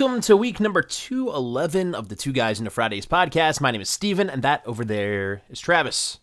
[0.00, 3.60] Welcome to week number 211 of the Two Guys into Fridays podcast.
[3.60, 6.20] My name is Steven, and that over there is Travis.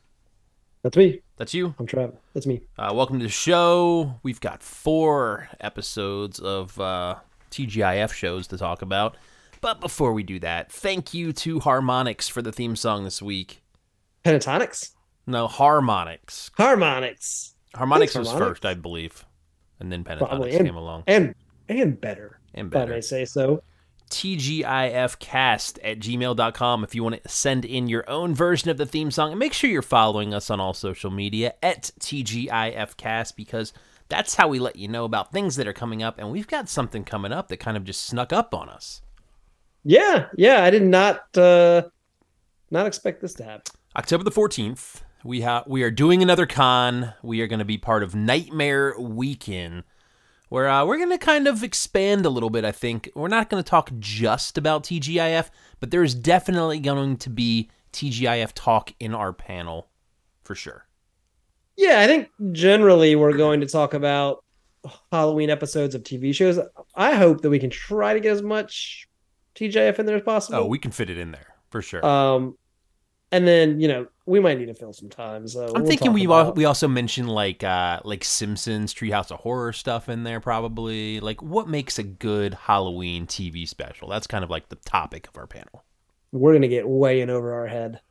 [0.81, 1.21] That's me.
[1.35, 1.75] That's you.
[1.77, 2.15] I'm Travis.
[2.33, 2.61] That's me.
[2.79, 4.15] Uh, welcome to the show.
[4.23, 7.17] We've got four episodes of uh,
[7.51, 9.15] TGIF shows to talk about.
[9.61, 13.61] But before we do that, thank you to Harmonix for the theme song this week.
[14.25, 14.93] Pentatonix?
[15.27, 16.49] No, Harmonix.
[16.53, 17.53] Harmonix.
[17.75, 18.37] Harmonix Thanks, was Harmonix.
[18.39, 19.23] first, I believe.
[19.79, 20.49] And then Probably.
[20.49, 21.03] Pentatonix And- came along.
[21.05, 21.35] And
[21.69, 22.36] and better.
[22.57, 22.93] And If I better.
[22.93, 23.63] may say so.
[24.09, 29.11] tgifcast at gmail.com if you want to send in your own version of the theme
[29.11, 33.73] song and make sure you're following us on all social media at tgifcast because
[34.09, 36.69] that's how we let you know about things that are coming up and we've got
[36.69, 39.01] something coming up that kind of just snuck up on us
[39.83, 40.63] Yeah, yeah.
[40.63, 41.83] I did not uh
[42.71, 43.63] not expect this to happen.
[43.95, 47.77] october the 14th we have we are doing another con we are going to be
[47.77, 49.83] part of nightmare weekend
[50.49, 53.49] where uh, we're going to kind of expand a little bit i think we're not
[53.49, 59.13] going to talk just about tgif but there's definitely going to be tgif talk in
[59.13, 59.89] our panel
[60.43, 60.85] for sure
[61.75, 64.43] Yeah, I think generally we're going to talk about
[65.11, 66.57] Halloween episodes of TV shows.
[66.95, 69.07] I hope that we can try to get as much
[69.55, 70.59] TGIF in there as possible.
[70.59, 72.57] oh we can fit it in there for sure Um,
[73.31, 75.47] and then you know we might need to fill some time.
[75.47, 79.39] So i'm we'll thinking we about- we also mentioned like uh like simpsons treehouse of
[79.39, 84.43] horror stuff in there probably like what makes a good halloween tv special that's kind
[84.43, 85.83] of like the topic of our panel
[86.31, 88.01] we're gonna get way in over our head.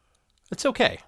[0.52, 0.98] it's okay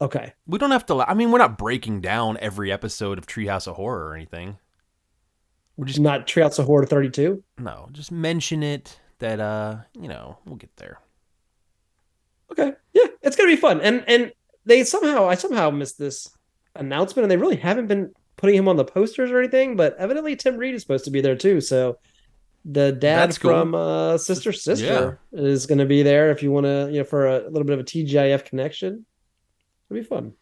[0.00, 0.34] Okay.
[0.46, 1.00] We don't have to.
[1.08, 4.58] I mean, we're not breaking down every episode of Treehouse of Horror or anything.
[5.76, 7.42] We're just Not Treehouse of Horror 32.
[7.58, 10.98] no, just mention it that uh, you know, we'll get there.
[12.52, 12.72] Okay.
[12.92, 13.80] Yeah, it's gonna be fun.
[13.80, 14.32] And and
[14.64, 16.30] they somehow I somehow missed this
[16.76, 20.36] announcement and they really haven't been putting him on the posters or anything, but evidently
[20.36, 21.60] Tim Reid is supposed to be there too.
[21.60, 21.98] So
[22.64, 23.50] the dad That's cool.
[23.50, 27.48] from uh Sister Sister is gonna be there if you wanna, you know, for a
[27.48, 29.04] little bit of a TGIF connection.
[29.90, 30.32] It'll be fun.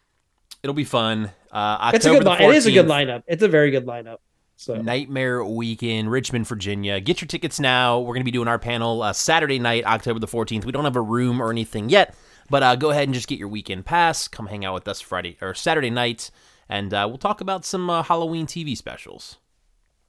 [0.63, 1.31] It'll be fun.
[1.51, 2.41] Uh, It's a October good line.
[2.41, 3.23] It is a good lineup.
[3.27, 4.17] It's a very good lineup.
[4.55, 6.99] So Nightmare Weekend, Richmond, Virginia.
[6.99, 7.99] Get your tickets now.
[7.99, 10.63] We're going to be doing our panel uh, Saturday night, October the 14th.
[10.65, 12.15] We don't have a room or anything yet,
[12.49, 14.27] but uh, go ahead and just get your weekend pass.
[14.27, 16.31] Come hang out with us Friday or Saturday night,
[16.69, 19.37] and uh, we'll talk about some uh, Halloween TV specials.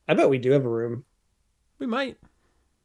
[0.07, 1.05] I bet we do have a room.
[1.79, 2.19] We might.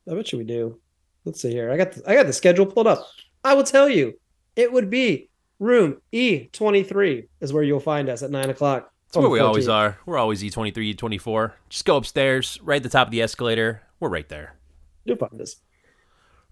[0.09, 0.79] I bet you we do.
[1.25, 1.71] Let's see here.
[1.71, 3.05] I got the, I got the schedule pulled up.
[3.43, 4.17] I will tell you,
[4.55, 8.91] it would be room E twenty three is where you'll find us at nine o'clock.
[9.11, 9.97] That's where we always are.
[10.05, 11.53] We're always E E23, E24.
[11.69, 13.81] Just go upstairs, right at the top of the escalator.
[13.99, 14.55] We're right there.
[15.03, 15.55] You'll find us.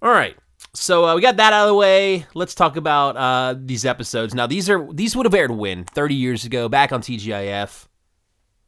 [0.01, 0.35] All right.
[0.73, 2.25] So uh, we got that out of the way.
[2.33, 4.33] Let's talk about uh, these episodes.
[4.33, 7.85] Now these are these would have aired when 30 years ago, back on TGIF.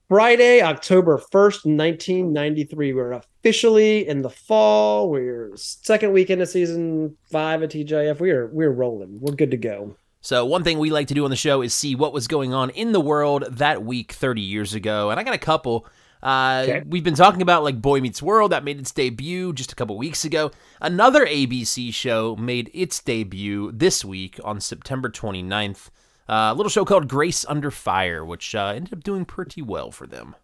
[0.08, 2.94] Friday, October first, nineteen ninety three.
[2.94, 5.10] We're officially in the fall.
[5.12, 8.20] We're second weekend of season five of TGIF.
[8.20, 9.20] We are we're rolling.
[9.20, 9.96] We're good to go.
[10.22, 12.54] So one thing we like to do on the show is see what was going
[12.54, 15.88] on in the world that week 30 years ago, and I got a couple.
[16.22, 16.84] Uh, Okay.
[16.86, 19.98] We've been talking about like Boy Meets World that made its debut just a couple
[19.98, 20.52] weeks ago.
[20.82, 25.88] Another ABC show made its debut this week on September 29th.
[26.28, 29.90] Uh, a little show called Grace Under Fire, which uh, ended up doing pretty well
[29.92, 30.36] for them.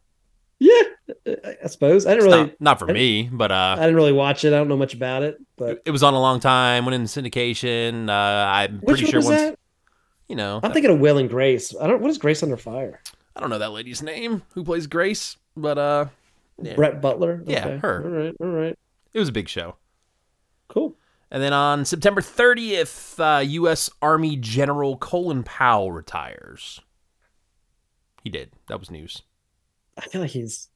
[0.57, 0.71] Yeah,
[1.27, 2.05] I- I suppose.
[2.05, 4.53] I didn't It's really not, not for me, but I uh, didn't really watch it.
[4.53, 5.37] I don't know much about it.
[5.57, 6.85] But it was on a long time.
[6.85, 8.07] Went into syndication.
[8.09, 9.59] Uh, I'm pretty sure was once that?
[10.27, 10.59] You know.
[10.63, 11.73] I'm thinking of Will and Grace.
[11.79, 12.01] I don't.
[12.01, 13.01] What is Grace Under Fire?
[13.35, 16.05] I don't know that lady's name who plays Grace, but uh,
[16.61, 16.75] Yeah.
[16.75, 17.43] Brett Butler.
[17.45, 18.03] Yeah, her.
[18.03, 18.35] All right.
[18.39, 18.77] All right.
[19.13, 19.75] it was a big show.
[20.67, 20.95] Cool.
[21.31, 23.89] And then on September 30th, uh, U.S.
[24.01, 26.79] Army General Colin Powell retires.
[28.23, 28.51] He did.
[28.69, 29.21] That was news.
[29.97, 30.69] I feel like he's.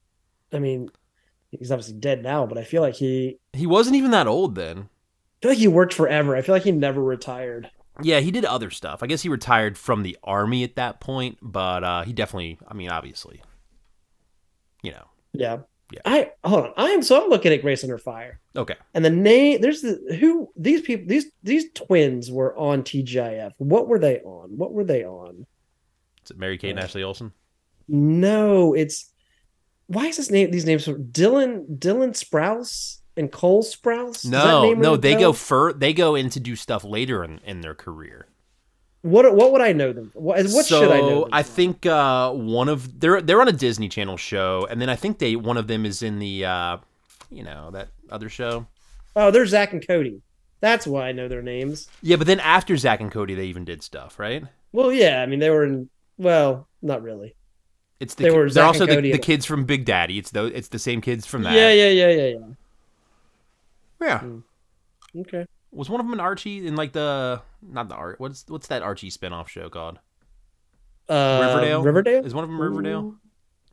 [0.52, 0.90] I mean,
[1.50, 3.38] he's obviously dead now, but I feel like he.
[3.52, 4.78] He wasn't even that old then.
[4.78, 6.36] I feel like he worked forever.
[6.36, 7.70] I feel like he never retired.
[8.02, 9.02] Yeah, he did other stuff.
[9.02, 12.74] I guess he retired from the army at that point, but uh, he definitely, I
[12.74, 13.42] mean, obviously,
[14.82, 15.04] you know.
[15.32, 15.58] Yeah.
[15.92, 16.00] Yeah.
[16.04, 16.72] I hold on.
[16.76, 18.76] I am so I'm looking at Grace Under Fire, Okay.
[18.94, 19.60] and the name.
[19.60, 21.06] There's the who these people.
[21.08, 23.52] These these twins were on TGIF.
[23.58, 24.56] What were they on?
[24.56, 25.46] What were they on?
[26.24, 27.32] Is it Mary Kate and Uh, Ashley Olsen?
[27.88, 29.12] No, it's
[29.88, 30.52] why is this name?
[30.52, 34.28] These names Dylan Dylan Sprouse and Cole Sprouse.
[34.28, 35.72] No, no, they go fur.
[35.72, 38.26] They go in to do stuff later in, in their career.
[39.02, 40.10] What what would I know them?
[40.14, 41.22] What, what so should I know?
[41.22, 44.88] Them I think uh, one of they're they're on a Disney Channel show, and then
[44.88, 46.76] I think they one of them is in the uh,
[47.30, 48.66] you know that other show.
[49.16, 50.20] Oh, they're Zach and Cody.
[50.60, 51.88] That's why I know their names.
[52.02, 54.44] Yeah, but then after Zach and Cody, they even did stuff, right?
[54.72, 55.88] Well, yeah, I mean they were in.
[56.18, 57.34] Well, not really.
[58.00, 60.18] It's the They ki- were they're also and the, the kids from Big Daddy.
[60.18, 61.54] It's those it's the same kids from that.
[61.54, 62.54] Yeah, yeah, yeah, yeah, yeah.
[64.00, 64.22] Yeah.
[65.16, 65.44] Okay.
[65.72, 68.18] Was one of them an Archie in like the not the art?
[68.20, 69.98] What's what's that Archie spinoff show called?
[71.08, 71.82] Uh, Riverdale.
[71.82, 72.24] Riverdale.
[72.26, 73.00] Is one of them Riverdale?
[73.00, 73.18] Ooh,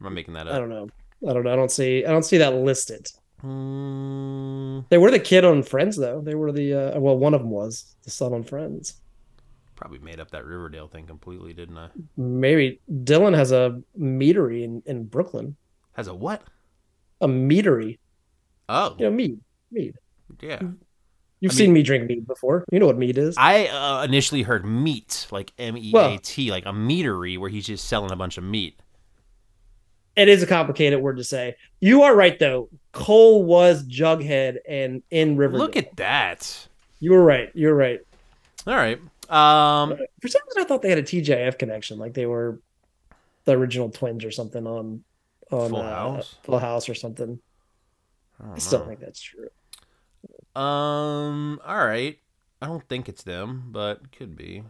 [0.01, 0.53] Am I making that up?
[0.53, 0.89] I don't know.
[1.27, 1.53] I don't know.
[1.53, 2.05] I don't see.
[2.05, 3.07] I don't see that listed.
[3.43, 6.21] Mm, They were the kid on Friends, though.
[6.21, 8.95] They were the uh, well, one of them was the son on Friends.
[9.75, 11.89] probably made up that Riverdale thing completely, didn't I?
[12.15, 15.55] Maybe Dylan has a meadery in, in Brooklyn.
[15.93, 16.41] Has a what?
[17.21, 17.97] A meadery,
[18.69, 19.39] Oh, you know, mead.
[19.71, 19.95] Mead.
[20.41, 20.59] Yeah.
[21.39, 22.65] You've I seen mean- me drink mead before.
[22.71, 23.35] You know what mead is.
[23.37, 27.67] I uh, initially heard meat, like M E A T, like a meatery where he's
[27.67, 28.79] just selling a bunch of meat.
[30.15, 31.55] it is a complicated word to say.
[31.79, 32.69] You are right, though.
[32.91, 35.59] Cole was Jughead and in Riverdale.
[35.67, 36.67] Look at that.
[36.99, 37.51] you were right.
[37.53, 37.99] You were right.
[38.65, 38.99] All right.
[39.29, 42.59] Um, For some reason, I thought they had a TGIF connection, like they were
[43.45, 45.03] the original twins or something on
[45.51, 46.35] on Full uh, House?
[46.43, 47.39] Full House or something.
[48.41, 49.49] I I don't still think that's true.
[50.57, 51.59] Um.
[51.65, 52.17] All right.
[52.61, 54.63] I don't think it's them, but could be.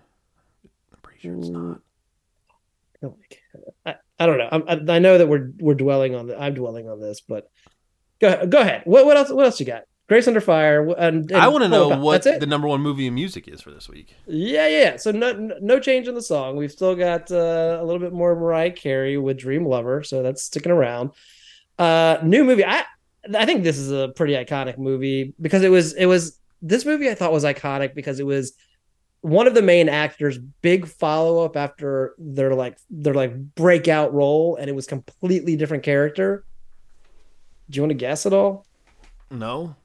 [0.93, 1.79] I'm pretty sure it's not.
[3.03, 3.15] Oh.
[3.85, 4.49] I, I don't know.
[4.51, 7.49] I'm, I, I know that we're we're dwelling on the, I'm dwelling on this, but
[8.19, 8.51] go ahead.
[8.51, 8.81] Go ahead.
[8.85, 9.29] What, what else?
[9.29, 9.83] What else you got?
[10.09, 10.89] Grace Under Fire.
[10.97, 13.71] And, and I want to know what the number one movie in music is for
[13.71, 14.15] this week.
[14.25, 14.95] Yeah, yeah.
[14.97, 16.55] So no, no change in the song.
[16.55, 20.43] We've still got uh, a little bit more Mariah Carey with Dream Lover, so that's
[20.43, 21.11] sticking around.
[21.77, 22.65] Uh, new movie.
[22.65, 22.85] I
[23.35, 27.09] I think this is a pretty iconic movie because it was it was this movie
[27.09, 28.53] I thought was iconic because it was
[29.21, 34.55] one of the main actors' big follow up after their like their like breakout role,
[34.55, 36.45] and it was completely different character.
[37.69, 38.65] Do you want to guess at all?
[39.29, 39.75] No.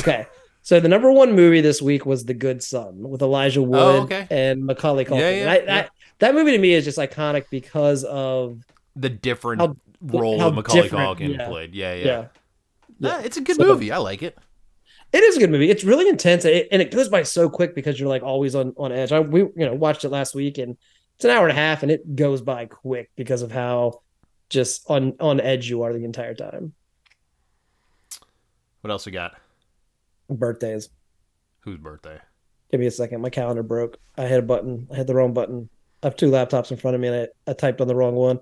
[0.00, 0.26] Okay.
[0.62, 3.78] So the number one movie this week was The Good Son with Elijah oh, Wood
[3.78, 4.26] Oh, okay.
[4.30, 5.20] and Macaulay Culkin.
[5.20, 5.82] Yeah, And yeah, I, yeah.
[5.84, 5.88] I,
[6.18, 8.62] that movie to me is just iconic because of
[8.96, 11.48] The different How- role how of Macaulay different, Culkin yeah.
[11.48, 11.74] played.
[11.74, 12.04] Yeah, yeah.
[12.04, 12.24] yeah.
[12.98, 13.92] Nah, uh, it's a good So- movie.
[13.92, 14.38] I like it.
[15.12, 15.70] It is a good movie.
[15.70, 18.74] It's really intense it, and it goes by so quick because you're like always on
[18.76, 19.12] on edge.
[19.12, 20.76] I we you know watched it last week and
[21.14, 24.02] it's an hour and a half and it goes by quick because of how
[24.50, 26.74] just on on edge you are the entire time.
[28.80, 29.36] What else we got?
[30.28, 30.88] Birthdays.
[31.60, 32.18] Whose birthday?
[32.70, 33.20] Give me a second.
[33.20, 33.98] My calendar broke.
[34.18, 34.88] I hit a button.
[34.92, 35.68] I hit the wrong button.
[36.02, 38.14] I have two laptops in front of me and I, I typed on the wrong
[38.14, 38.40] one.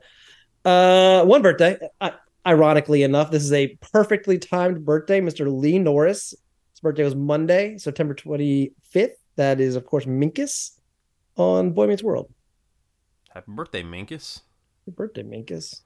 [0.65, 1.79] Uh, one birthday.
[2.01, 2.13] I,
[2.47, 5.21] ironically enough, this is a perfectly timed birthday.
[5.21, 5.51] Mr.
[5.53, 6.31] Lee Norris.
[6.73, 9.13] His birthday was Monday, September 25th.
[9.37, 10.79] That is, of course, Minkus
[11.37, 12.33] on Boy Meets World.
[13.31, 14.41] Happy birthday, Minkus.
[14.85, 15.83] Happy birthday, Minkus.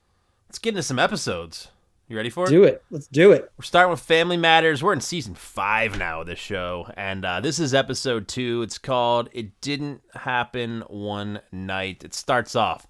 [0.49, 1.69] Let's get into some episodes.
[2.09, 2.51] You ready for it?
[2.51, 2.83] Do it.
[2.91, 3.51] Let's do it.
[3.59, 4.83] We're starting with Family Matters.
[4.83, 8.63] We're in season five now of this show, and uh, this is episode two.
[8.63, 12.87] It's called "It Didn't Happen One Night." It starts off.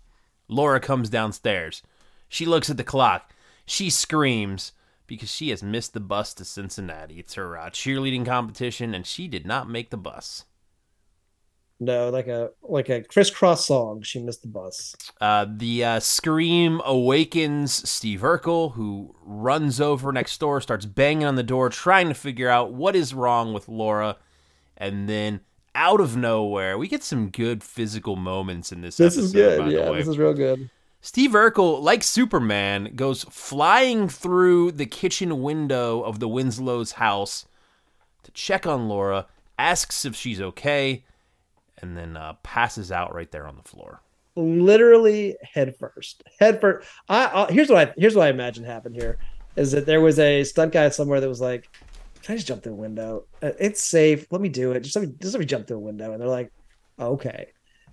[0.48, 1.82] Laura comes downstairs.
[2.28, 3.32] She looks at the clock.
[3.64, 4.72] She screams
[5.06, 7.18] because she has missed the bus to Cincinnati.
[7.18, 10.44] It's her uh, cheerleading competition, and she did not make the bus.
[11.80, 14.02] No, like a like a crisscross song.
[14.02, 14.96] She missed the bus.
[15.20, 21.36] Uh, the uh, scream awakens Steve Urkel, who runs over next door, starts banging on
[21.36, 24.16] the door, trying to figure out what is wrong with Laura.
[24.76, 25.40] And then,
[25.78, 29.24] out of nowhere, we get some good physical moments in this, This episode.
[29.26, 29.58] is good.
[29.60, 29.98] by the Yeah, way.
[29.98, 30.68] this is real good.
[31.00, 37.46] Steve Urkel, like Superman, goes flying through the kitchen window of the Winslow's house
[38.24, 41.04] to check on Laura, asks if she's okay,
[41.80, 44.00] and then uh, passes out right there on the floor.
[44.34, 48.94] literally head first head first I, I here's what i here's what i imagine happened
[48.94, 49.18] here
[49.56, 51.68] is that there was a stunt guy somewhere that was like
[52.28, 53.24] can i just jump through a window?
[53.42, 54.26] Uh, it's safe.
[54.30, 54.80] Let me do it.
[54.80, 56.12] Just let me just let me jump through a window.
[56.12, 56.52] And they're like
[57.00, 57.46] okay.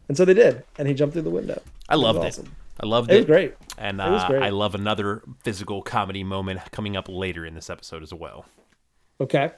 [0.10, 0.62] And so they did.
[0.78, 1.62] And he jumped through the window.
[1.88, 2.28] I loved it.
[2.28, 2.54] awesome.
[2.84, 3.56] I loved it was great.
[3.78, 4.44] And It was uh, great.
[4.44, 8.46] I love another physical comedy moment coming up later in this episode as well.
[9.22, 9.52] okay.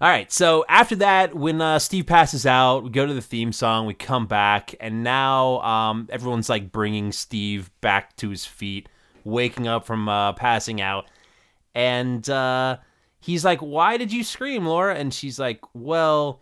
[0.00, 3.50] All right, so after that, when uh, Steve passes out, we go to the theme
[3.50, 8.90] song, we come back, and now um, everyone's like bringing Steve back to his feet,
[9.24, 11.06] waking up from uh, passing out.
[11.74, 12.76] And uh,
[13.26, 14.94] he's like, Why did you scream, Laura?
[14.94, 16.40] And she's like, Well,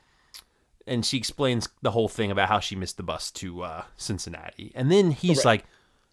[0.87, 4.71] and she explains the whole thing about how she missed the bus to uh, Cincinnati.
[4.75, 5.47] And then he's Correct.
[5.47, 5.65] like,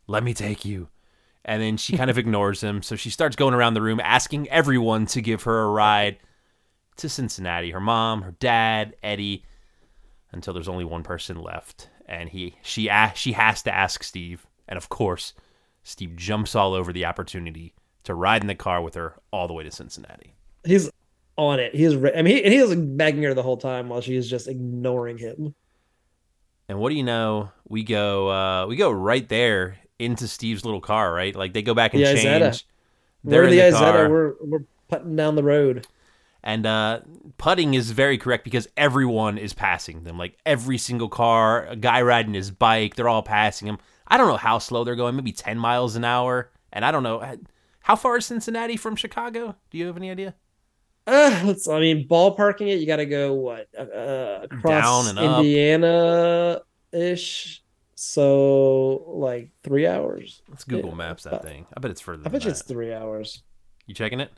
[0.08, 0.88] Let me take you.
[1.44, 2.82] And then she kind of ignores him.
[2.82, 6.18] So she starts going around the room asking everyone to give her a ride
[6.98, 7.72] to Cincinnati.
[7.72, 9.44] Her mom, her dad, Eddie,
[10.32, 14.78] until there's only one person left, and he she she has to ask Steve, and
[14.78, 15.34] of course,
[15.84, 17.74] Steve jumps all over the opportunity
[18.04, 20.36] to ride in the car with her all the way to Cincinnati.
[20.66, 20.90] He's
[21.38, 23.90] on it he's re- i mean he, and he was begging her the whole time
[23.90, 25.54] while she's just ignoring him
[26.70, 27.52] And what do you know?
[27.68, 31.36] We go uh, we go right there into Steve's little car, right?
[31.36, 32.26] Like they go back and The change.
[32.44, 32.64] Isetta.
[33.24, 33.92] They're we're in the, the Isetta.
[33.92, 34.10] car.
[34.10, 35.86] we're we're putting down the road
[36.44, 37.02] And uh,
[37.38, 40.18] putting is very correct because everyone is passing them.
[40.18, 43.78] Like every single car, a guy riding his bike, they're all passing him.
[44.08, 46.50] I don't know how slow they're going, maybe 10 miles an hour.
[46.74, 47.22] And I don't know
[47.82, 49.56] how far is Cincinnati from Chicago?
[49.72, 50.36] Do you have any idea?
[51.12, 55.20] Uh, let's, I mean, ballparking it, you got to go what uh, across Down and.
[55.20, 56.62] Indiana
[56.94, 57.62] ish.
[57.96, 60.42] So like three hours.
[60.50, 61.68] Let's Google Maps that uh, thing.
[61.76, 63.44] I bet it's further I bet it's three hours.
[63.86, 64.32] You checking it?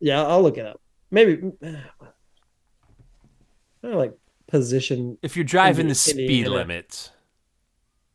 [0.00, 0.80] Yeah, I'll look it up.
[1.10, 4.14] Maybe I like
[4.48, 5.18] position.
[5.22, 7.12] If you're driving Indi- the speed limit,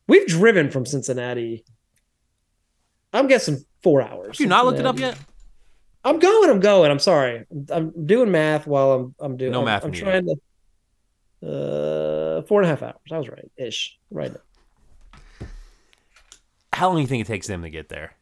[0.08, 1.64] We've driven from Cincinnati.
[3.14, 4.38] I'm guessing four hours.
[4.38, 5.18] have you not looked it up yet?
[6.06, 6.50] I'm going.
[6.50, 6.92] I'm going.
[6.92, 7.46] I'm sorry.
[7.52, 9.52] I'm, I'm doing math while I'm I'm doing.
[9.52, 10.04] No I'm, math I'm needed.
[10.04, 10.36] trying to.
[11.48, 12.96] Uh, four and a half hours.
[13.12, 13.98] I was right, ish.
[14.10, 14.34] Right.
[16.72, 18.16] How long do you think it takes them to get there?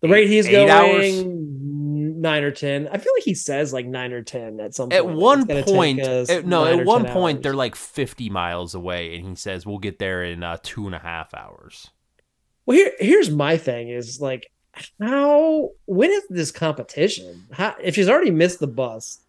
[0.00, 1.24] The Eight- rate he's going, hours?
[1.24, 2.88] nine or ten.
[2.88, 4.92] I feel like he says like nine or ten at some.
[4.92, 5.16] At point.
[5.16, 7.42] one gonna take point, at- no, at one point hours.
[7.44, 10.94] they're like 50 miles away, and he says we'll get there in uh, two and
[10.94, 11.90] a half hours.
[12.66, 14.50] Well, here here's my thing is like
[15.00, 17.46] how when is this competition?
[17.52, 19.20] How if she's already missed the bus,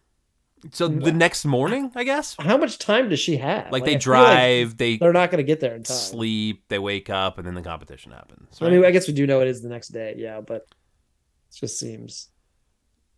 [0.72, 3.70] So the next morning, I guess, how much time does she have?
[3.72, 5.96] like I they feel drive, they they're not going to get there in time.
[5.96, 8.58] sleep, they wake up, and then the competition happens.
[8.60, 8.84] I mean.
[8.84, 10.66] I guess we do know it is the next day, yeah, but
[11.50, 12.28] it just seems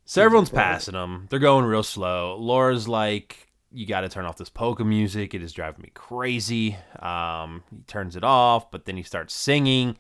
[0.05, 0.63] So everyone's Right.
[0.65, 1.27] passing them.
[1.31, 2.37] They're going real slow.
[2.37, 5.33] Laura's like, "You got to turn off this polka music.
[5.35, 9.97] It is driving me crazy." Um, he turns it off, but then he starts singing.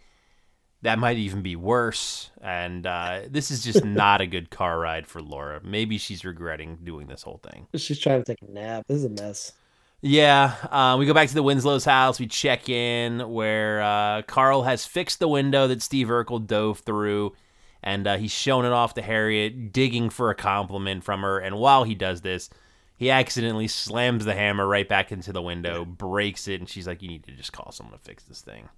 [0.82, 2.30] That might even be worse.
[2.40, 5.60] And uh, this is just not a good car ride for Laura.
[5.64, 7.68] Maybe she's regretting doing this whole thing.
[7.76, 8.84] she's trying to take a nap.
[8.88, 9.52] This is a mess.
[10.04, 12.18] Yeah, uh, we go back to the Winslow's house.
[12.18, 17.34] We check in where uh, Carl has fixed the window that Steve Urkel dove through,
[17.84, 21.38] and uh, he's showing it off to Harriet, digging for a compliment from her.
[21.38, 22.50] And while he does this,
[22.96, 27.00] he accidentally slams the hammer right back into the window, breaks it, and she's like,
[27.00, 28.70] "You need to just call someone to fix this thing."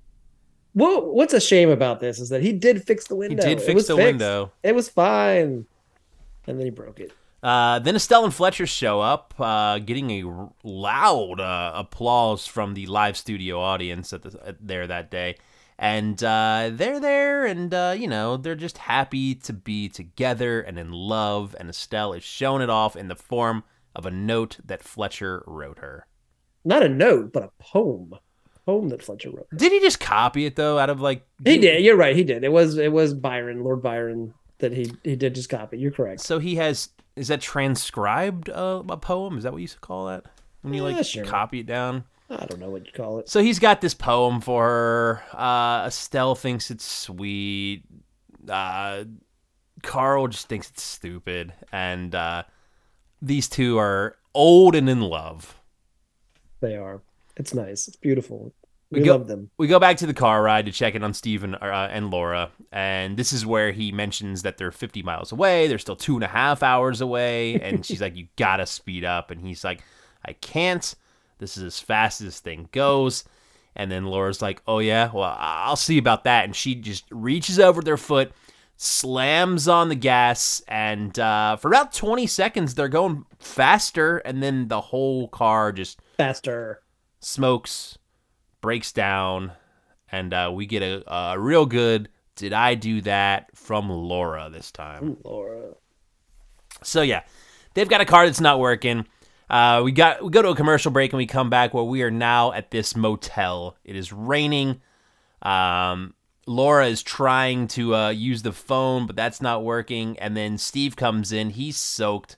[0.75, 3.47] Well, what's a shame about this is that he did fix the window.
[3.47, 4.07] He did fix the fixed.
[4.07, 4.52] window.
[4.62, 5.66] It was fine,
[6.47, 7.12] and then he broke it.
[7.45, 12.73] Uh, then Estelle and Fletcher show up, uh, getting a r- loud uh, applause from
[12.75, 15.37] the live studio audience at the at there that day,
[15.78, 20.78] and uh, they're there, and uh, you know they're just happy to be together and
[20.78, 21.54] in love.
[21.61, 23.62] And Estelle is showing it off in the form
[23.95, 26.07] of a note that Fletcher wrote her.
[26.64, 28.14] Not a note, but a poem.
[28.66, 29.47] Poem that Fletcher wrote.
[29.54, 30.78] Did he just copy it though?
[30.78, 31.85] Out of like He did.
[31.85, 32.16] You're right.
[32.16, 32.44] He did.
[32.44, 35.78] It was it was Byron, Lord Byron, that he he did just copy.
[35.78, 36.21] You're correct.
[36.21, 39.37] So he has is that transcribed uh, a poem?
[39.38, 40.25] Is that what you used to call that
[40.62, 41.25] when you Yeah, like sure.
[41.25, 42.04] copy it down?
[42.30, 43.28] I don't know what you call it.
[43.28, 45.23] So he's got this poem for her.
[45.38, 47.85] Uh, Estelle thinks it's sweet.
[48.49, 49.04] Uh,
[49.83, 51.52] Carl just thinks it's stupid.
[51.71, 52.44] And uh,
[53.21, 55.61] these two are old and in love.
[56.61, 57.02] They are.
[57.36, 57.88] It's nice.
[57.88, 58.54] It's beautiful.
[58.90, 59.50] We We, go- love them.
[59.58, 62.10] We go back to the car ride to check in on Steve and, uh, and
[62.10, 62.50] Laura.
[62.70, 65.66] And this is where he mentions that they're 50 miles away.
[65.66, 67.60] They're still two and a half hours away.
[67.60, 69.30] And she's like, You gotta speed up.
[69.30, 69.82] And he's like,
[70.24, 70.94] I can't.
[71.38, 73.24] This is as fast as this thing goes.
[73.74, 76.44] And then Laura's like, Oh, yeah, well, I'll see about that.
[76.44, 78.30] And she just reaches over their foot,
[78.76, 80.62] slams on the gas.
[80.68, 84.18] And uh, for about 20 seconds, they're going faster.
[84.18, 86.80] And then the whole car just Faster.
[87.25, 87.99] Smokes,
[88.61, 89.52] breaks down,
[90.11, 94.71] and uh, we get a, a real good "Did I do that?" from Laura this
[94.71, 95.04] time.
[95.04, 95.75] Ooh, Laura.
[96.83, 97.23] So yeah,
[97.75, 99.07] they've got a car that's not working.
[99.49, 102.02] Uh, we got we go to a commercial break and we come back where we
[102.02, 103.76] are now at this motel.
[103.85, 104.81] It is raining.
[105.43, 106.14] Um,
[106.47, 110.19] Laura is trying to uh, use the phone, but that's not working.
[110.19, 111.50] And then Steve comes in.
[111.50, 112.37] He's soaked,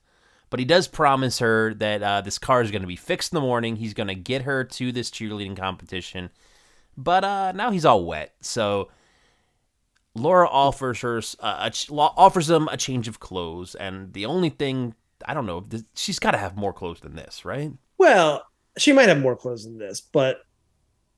[0.50, 3.36] but he does promise her that uh, this car is going to be fixed in
[3.36, 3.76] the morning.
[3.76, 6.30] He's going to get her to this cheerleading competition.
[6.96, 8.90] But uh, now he's all wet, so
[10.14, 15.34] Laura offers her uh, offers him a change of clothes, and the only thing I
[15.34, 17.72] don't know, she's got to have more clothes than this, right?
[17.98, 18.46] Well,
[18.78, 20.40] she might have more clothes than this, but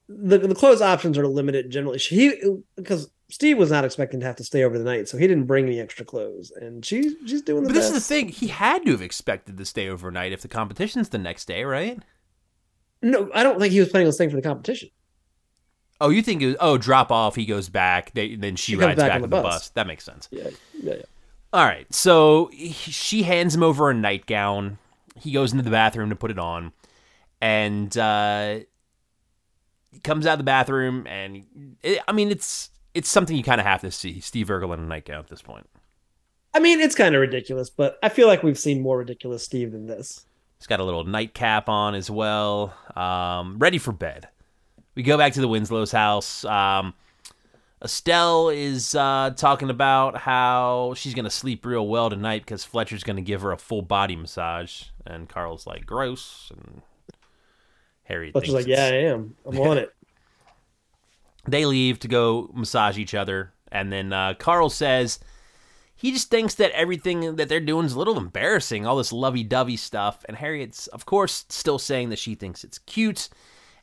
[0.08, 1.98] the the clothes options are limited generally.
[1.98, 2.34] She
[2.76, 5.44] because Steve was not expecting to have to stay over the night, so he didn't
[5.44, 8.48] bring any extra clothes, and she's she's doing the But this is the thing; he
[8.48, 11.98] had to have expected to stay overnight if the competition's the next day, right?
[13.02, 14.88] No, I don't think he was planning on staying for the competition.
[16.00, 18.76] Oh, you think it was, oh drop off, he goes back, they, then she, She
[18.76, 19.54] rides back back, on on the the bus.
[19.54, 19.68] bus.
[19.70, 20.28] That makes sense.
[20.30, 20.48] Yeah,
[20.80, 21.02] yeah, yeah.
[21.52, 24.78] All right, so he, she hands him over a nightgown.
[25.16, 26.72] He goes into the bathroom to put it on,
[27.40, 28.60] and uh,
[29.90, 33.60] he comes out of the bathroom, and it, I mean, it's it's something you kind
[33.60, 34.18] of have to see.
[34.18, 35.68] Steve Urkel in a nightgown at this point.
[36.52, 39.70] I mean, it's kind of ridiculous, but I feel like we've seen more ridiculous Steve
[39.70, 40.26] than this.
[40.58, 44.26] He's got a little nightcap on as well, um, ready for bed.
[44.96, 46.44] We go back to the Winslow's house.
[46.44, 46.92] Um,
[47.84, 53.04] Estelle is uh, talking about how she's going to sleep real well tonight because Fletcher's
[53.04, 54.86] going to give her a full body massage.
[55.06, 56.50] And Carl's like, gross.
[56.50, 56.82] And
[58.02, 59.36] Harry Fletcher's thinks like, yeah, I am.
[59.46, 59.94] I'm on it.
[61.50, 63.52] They leave to go massage each other.
[63.70, 65.18] And then uh, Carl says
[65.94, 69.42] he just thinks that everything that they're doing is a little embarrassing, all this lovey
[69.42, 70.24] dovey stuff.
[70.28, 73.28] And Harriet's, of course, still saying that she thinks it's cute.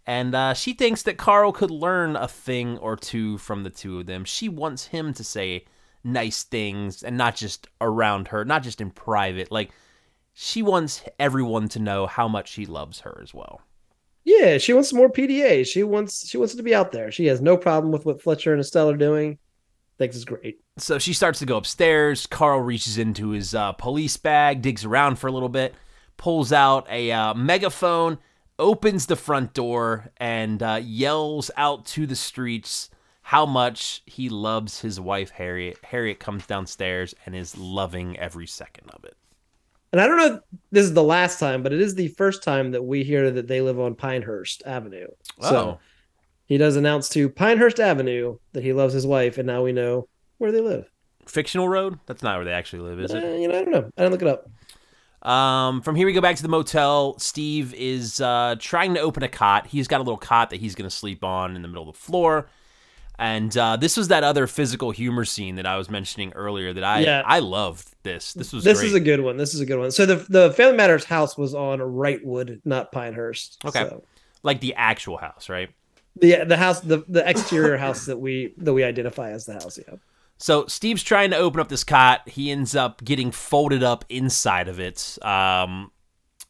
[0.07, 3.99] And uh, she thinks that Carl could learn a thing or two from the two
[3.99, 4.23] of them.
[4.23, 5.65] She wants him to say
[6.03, 9.51] nice things and not just around her, not just in private.
[9.51, 9.71] Like,
[10.31, 13.61] she wants everyone to know how much she loves her as well.
[14.25, 15.65] Yeah, she wants some more PDA.
[15.67, 17.11] She wants she wants it to be out there.
[17.11, 19.37] She has no problem with what Fletcher and Estelle are doing.
[19.97, 20.59] Thinks it's great.
[20.77, 22.25] So she starts to go upstairs.
[22.27, 25.73] Carl reaches into his uh, police bag, digs around for a little bit,
[26.17, 28.17] pulls out a uh, megaphone,
[28.59, 32.89] opens the front door, and uh, yells out to the streets
[33.21, 35.77] how much he loves his wife, Harriet.
[35.83, 39.15] Harriet comes downstairs and is loving every second of it.
[39.95, 40.41] And I don't know if
[40.73, 43.47] this is the last time, but it is the first time that we hear that
[43.47, 45.07] they live on Pinehurst Avenue.
[45.39, 45.79] So Oh,
[46.47, 50.09] he does announce to Pinehurst Avenue that he loves his wife, and now we know
[50.37, 50.91] where they live.
[51.27, 51.97] fictional road?
[52.07, 53.23] That's not where they actually live, is it?
[53.23, 53.89] Eh, you know, I don't know.
[53.97, 54.49] I didn't look it up.
[55.25, 57.17] Um, from here we go back to the motel.
[57.17, 59.67] Steve is uh, trying to open a cot.
[59.67, 61.95] He's got a little cot that he's going to sleep on in the middle of
[61.95, 62.49] the floor.
[63.17, 66.73] And uh, this was that other physical humor scene that I was mentioning earlier.
[66.73, 67.23] That I Yeah.
[67.25, 68.33] I loved this.
[68.33, 68.87] This was This great.
[68.87, 69.37] is a good one.
[69.37, 69.91] This is a good one.
[69.91, 73.59] So the the Family Matters house was on Wrightwood, not Pinehurst.
[73.65, 73.87] Okay.
[73.87, 74.03] So
[74.43, 75.69] like the actual house, right?
[76.17, 79.77] the the house the the exterior house that we that we identify as the house.
[79.87, 79.95] Yeah.
[80.37, 82.27] So Steve's trying to open up this cot.
[82.27, 85.17] He ends up getting folded up inside of it.
[85.21, 85.91] Um,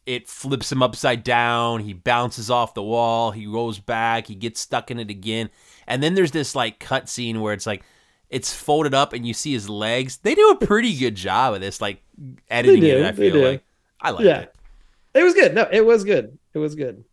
[0.06, 1.80] it flips him upside down.
[1.80, 3.30] He bounces off the wall.
[3.32, 4.26] He rolls back.
[4.28, 5.50] He gets stuck in it again.
[5.86, 7.82] And then there's this like cut scene where it's like
[8.28, 10.18] it's folded up and you see his legs.
[10.18, 12.02] They do a pretty good job of this, like
[12.50, 13.04] editing do, it.
[13.04, 13.62] I feel like
[14.00, 14.40] I like Yeah.
[14.40, 14.54] it.
[15.14, 15.54] It was good.
[15.54, 16.36] No, it was good.
[16.52, 17.04] It was good.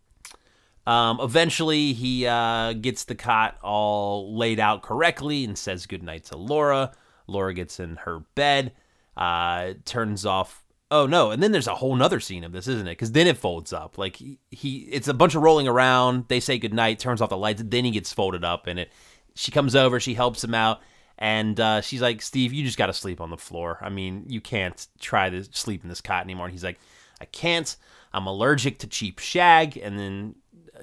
[0.86, 6.36] Um, eventually, he uh, gets the cot all laid out correctly and says goodnight to
[6.36, 6.92] Laura.
[7.26, 8.72] Laura gets in her bed,
[9.16, 10.62] uh, turns off.
[10.94, 11.32] Oh no!
[11.32, 12.92] And then there's a whole nother scene of this, isn't it?
[12.92, 13.98] Because then it folds up.
[13.98, 16.26] Like he, he, it's a bunch of rolling around.
[16.28, 17.64] They say goodnight, turns off the lights.
[17.66, 18.92] Then he gets folded up, and it.
[19.34, 19.98] She comes over.
[19.98, 20.82] She helps him out,
[21.18, 23.80] and uh, she's like, "Steve, you just got to sleep on the floor.
[23.82, 26.78] I mean, you can't try to sleep in this cot anymore." And he's like,
[27.20, 27.74] "I can't.
[28.12, 30.36] I'm allergic to cheap shag." And then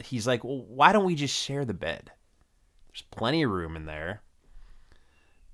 [0.04, 2.12] he's like, "Well, why don't we just share the bed?
[2.89, 4.24] There's plenty of room in there."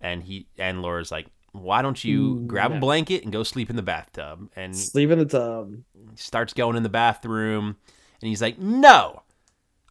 [0.01, 1.27] And he and Laura's like,
[1.61, 5.09] "Why don't you Mm, grab a blanket and go sleep in the bathtub?" And Sleep
[5.11, 5.73] in the tub.
[6.15, 7.77] starts going in the bathroom,
[8.21, 9.23] and he's like, "No,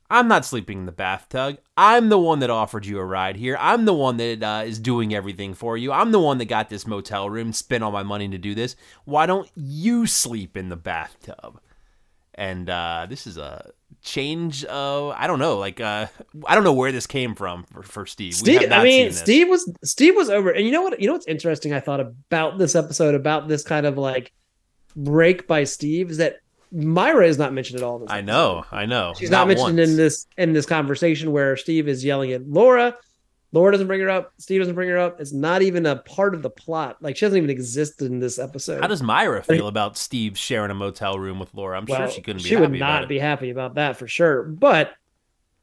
[0.08, 1.58] I'm not sleeping in the bathtub.
[1.76, 3.56] I'm the one that offered you a ride here.
[3.60, 5.90] I'm the one that uh, is doing everything for you.
[5.92, 8.76] I'm the one that got this motel room, spent all my money to do this.
[9.04, 11.60] Why don't you sleep in the bathtub?"
[12.36, 13.70] And uh, this is a
[14.02, 16.06] change of I don't know, like uh,
[16.46, 18.34] I don't know where this came from for, for Steve.
[18.42, 19.18] We have Steve, not I mean, seen this.
[19.20, 21.00] Steve was Steve was over, and you know what?
[21.00, 21.72] You know what's interesting?
[21.72, 24.32] I thought about this episode about this kind of like
[24.94, 26.36] break by Steve is that
[26.72, 28.04] Myra is not mentioned at all.
[28.08, 29.14] I know, I know.
[29.16, 29.90] she's not, mentioned once.
[29.90, 32.94] in this in this conversation where Steve is yelling at Laura.
[33.52, 34.32] Laura doesn't bring her up.
[34.38, 35.20] Steve doesn't bring her up.
[35.20, 36.96] It's not even a part of the plot.
[37.00, 38.80] Like she doesn't even exist in this episode.
[38.80, 41.78] How does Myra feel about Steve sharing a motel room with Laura?
[41.78, 44.42] I'm sure she couldn't be She would not be happy about that for sure.
[44.42, 44.92] But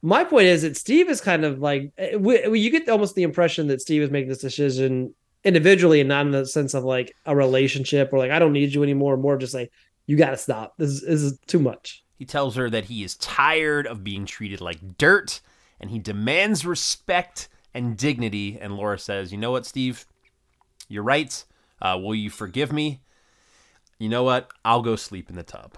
[0.01, 3.15] my point is that Steve is kind of like eh, we- we- you get almost
[3.15, 6.83] the impression that Steve is making this decision individually and not in the sense of
[6.85, 9.17] like a relationship or like I don't need you anymore.
[9.17, 9.71] More just like
[10.07, 10.73] you got to stop.
[10.77, 12.03] This is, this is too much.
[12.17, 15.41] He tells her that he is tired of being treated like dirt
[15.81, 18.57] and he demands respect and dignity.
[18.59, 20.05] And Laura says, You know what, Steve?
[20.87, 21.43] You're right.
[21.81, 23.01] Uh, will you forgive me?
[23.99, 24.51] You know what?
[24.65, 25.77] I'll go sleep in the tub.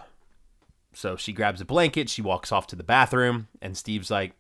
[0.93, 4.33] So she grabs a blanket, she walks off to the bathroom, and Steve's like,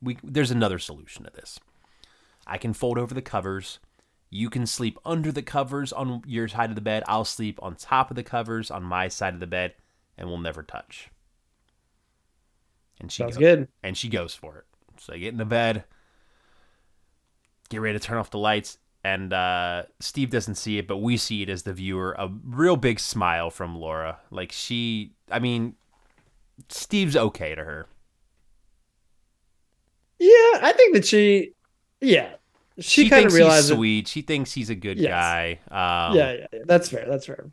[0.00, 1.58] we, There's another solution to this.
[2.46, 3.78] I can fold over the covers.
[4.30, 7.02] You can sleep under the covers on your side of the bed.
[7.08, 9.74] I'll sleep on top of the covers on my side of the bed,
[10.16, 11.10] and we'll never touch.
[13.00, 13.68] And she Sounds goes, good.
[13.82, 14.64] and she goes for it.
[14.98, 15.84] So they get in the bed,
[17.70, 21.16] get ready to turn off the lights, and uh, Steve doesn't see it, but we
[21.16, 22.14] see it as the viewer.
[22.18, 24.18] A real big smile from Laura.
[24.30, 25.76] Like she, I mean,
[26.68, 27.86] Steve's okay to her.
[30.18, 31.52] Yeah, I think that she.
[32.00, 32.34] Yeah,
[32.78, 33.70] she, she kind of realizes.
[33.70, 34.08] he's sweet.
[34.08, 35.10] She thinks he's a good Yes.
[35.10, 35.60] guy.
[35.70, 37.06] Um, Yeah, yeah, yeah, that's fair.
[37.08, 37.46] That's fair.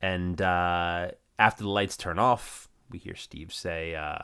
[0.00, 4.18] And uh, after the lights turn off, we hear Steve say, uh,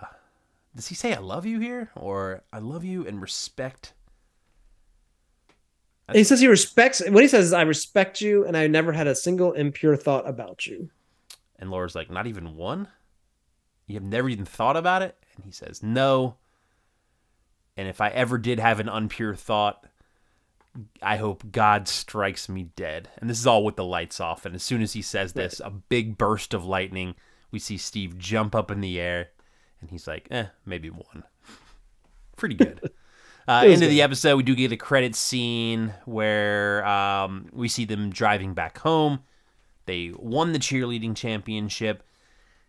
[0.77, 3.95] "Does he say I love you here, or I love you and respect?"
[6.13, 7.03] He says he respects.
[7.09, 10.29] What he says is, "I respect you, and I never had a single impure thought
[10.29, 10.91] about you."
[11.59, 12.89] And Laura's like, "Not even one.
[13.87, 16.37] You have never even thought about it." And he says, "No."
[17.77, 19.87] And if I ever did have an unpure thought,
[21.03, 23.09] I hope God strikes me dead.
[23.19, 24.45] And this is all with the lights off.
[24.47, 27.15] And as soon as he says this, a big burst of lightning.
[27.51, 29.31] We see Steve jump up in the air,
[29.81, 31.25] and he's like, "Eh, maybe one."
[32.37, 32.91] Pretty good.
[33.49, 37.85] Uh, end of the episode, we do get a credit scene where um, we see
[37.85, 39.21] them driving back home.
[39.87, 42.03] They won the cheerleading championship.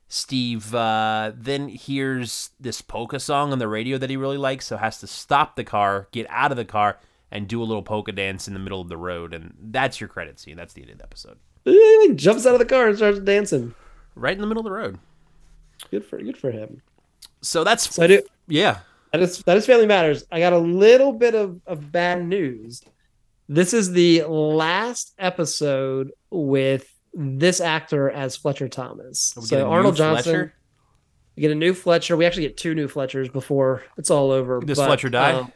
[0.07, 4.75] Steve uh, then hears this polka song on the radio that he really likes, so
[4.77, 6.99] has to stop the car, get out of the car,
[7.31, 9.33] and do a little polka dance in the middle of the road.
[9.33, 10.57] And that's your credit scene.
[10.57, 11.37] That's the end of the episode.
[11.63, 13.73] He jumps out of the car and starts dancing.
[14.15, 14.99] Right in the middle of the road.
[15.91, 16.81] Good for good for him.
[17.41, 18.23] So that's So I do.
[18.47, 18.79] yeah.
[19.11, 20.23] That is that is family matters.
[20.31, 22.81] I got a little bit of, of bad news.
[23.49, 29.33] This is the last episode with this actor as Fletcher Thomas.
[29.35, 30.23] We So Arnold Johnson.
[30.23, 30.53] Fletcher?
[31.35, 32.15] We get a new Fletcher.
[32.15, 34.61] We actually get two new Fletchers before it's all over.
[34.61, 35.31] Does but, Fletcher die?
[35.33, 35.53] um,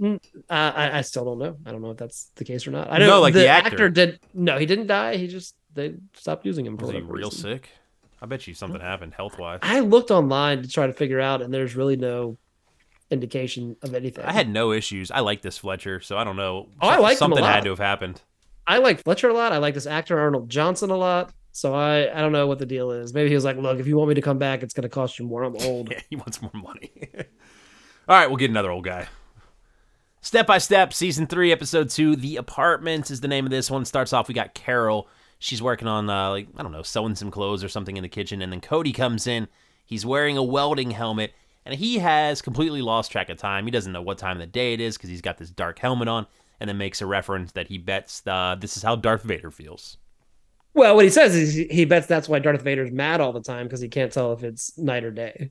[0.00, 1.58] mm, I, I still don't know.
[1.66, 2.90] I don't know if that's the case or not.
[2.90, 3.90] I don't know No, like the actor.
[3.90, 4.20] did.
[4.32, 5.16] No, he didn't die.
[5.16, 7.30] He just they stopped using him for Was he real reason.
[7.32, 7.68] sick?
[8.22, 9.58] I bet you something happened health wise.
[9.62, 12.38] I looked online to try to figure out, and there's really no
[13.10, 14.24] indication of anything.
[14.24, 15.10] I had no issues.
[15.10, 16.68] I like this Fletcher, so I don't know.
[16.80, 18.22] Oh, I a something had to have happened.
[18.66, 19.52] I like Fletcher a lot.
[19.52, 21.32] I like this actor Arnold Johnson a lot.
[21.52, 23.14] So I I don't know what the deal is.
[23.14, 24.88] Maybe he was like, look, if you want me to come back, it's going to
[24.88, 25.42] cost you more.
[25.42, 25.90] I'm old.
[25.90, 26.92] Yeah, he wants more money.
[28.08, 29.08] All right, we'll get another old guy.
[30.20, 33.84] Step by Step, Season 3, Episode 2, The Apartment is the name of this one.
[33.84, 35.08] Starts off, we got Carol.
[35.38, 38.08] She's working on, uh, like, I don't know, sewing some clothes or something in the
[38.08, 38.42] kitchen.
[38.42, 39.46] And then Cody comes in.
[39.84, 41.32] He's wearing a welding helmet.
[41.66, 43.64] And he has completely lost track of time.
[43.64, 45.78] He doesn't know what time of the day it is because he's got this dark
[45.78, 46.26] helmet on.
[46.60, 49.98] And then makes a reference that he bets uh, this is how Darth Vader feels.
[50.72, 53.42] Well, what he says is he- he bets that's why Darth Vader's mad all the
[53.42, 55.50] time because he can't tell if it's night or day.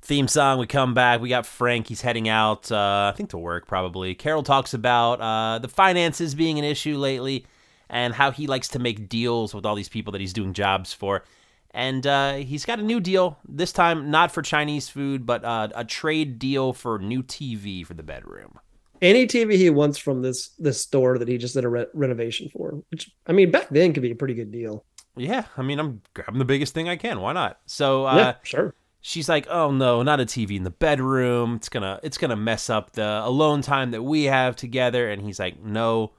[0.00, 0.58] theme song.
[0.58, 1.20] We come back.
[1.20, 1.86] We got Frank.
[1.88, 4.14] He's heading out, uh, I think to work probably.
[4.14, 7.46] Carol talks about uh, the finances being an issue lately
[7.88, 10.92] and how he likes to make deals with all these people that he's doing jobs
[10.92, 11.24] for.
[11.74, 15.68] And uh, he's got a new deal, this time not for Chinese food, but uh,
[15.74, 18.58] a trade deal for new TV for the bedroom.
[19.00, 22.48] Any TV he wants from this this store that he just did a re- renovation
[22.50, 24.84] for, which I mean back then could be a pretty good deal.
[25.16, 27.20] Yeah, I mean, I'm grabbing the biggest thing I can.
[27.20, 27.58] Why not?
[27.66, 28.74] So uh, yeah, sure.
[29.00, 31.56] she's like, "Oh no, not a TV in the bedroom.
[31.56, 35.40] It's gonna it's gonna mess up the alone time that we have together." And he's
[35.40, 36.12] like, "No,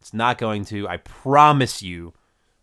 [0.00, 0.88] it's not going to.
[0.88, 2.14] I promise you,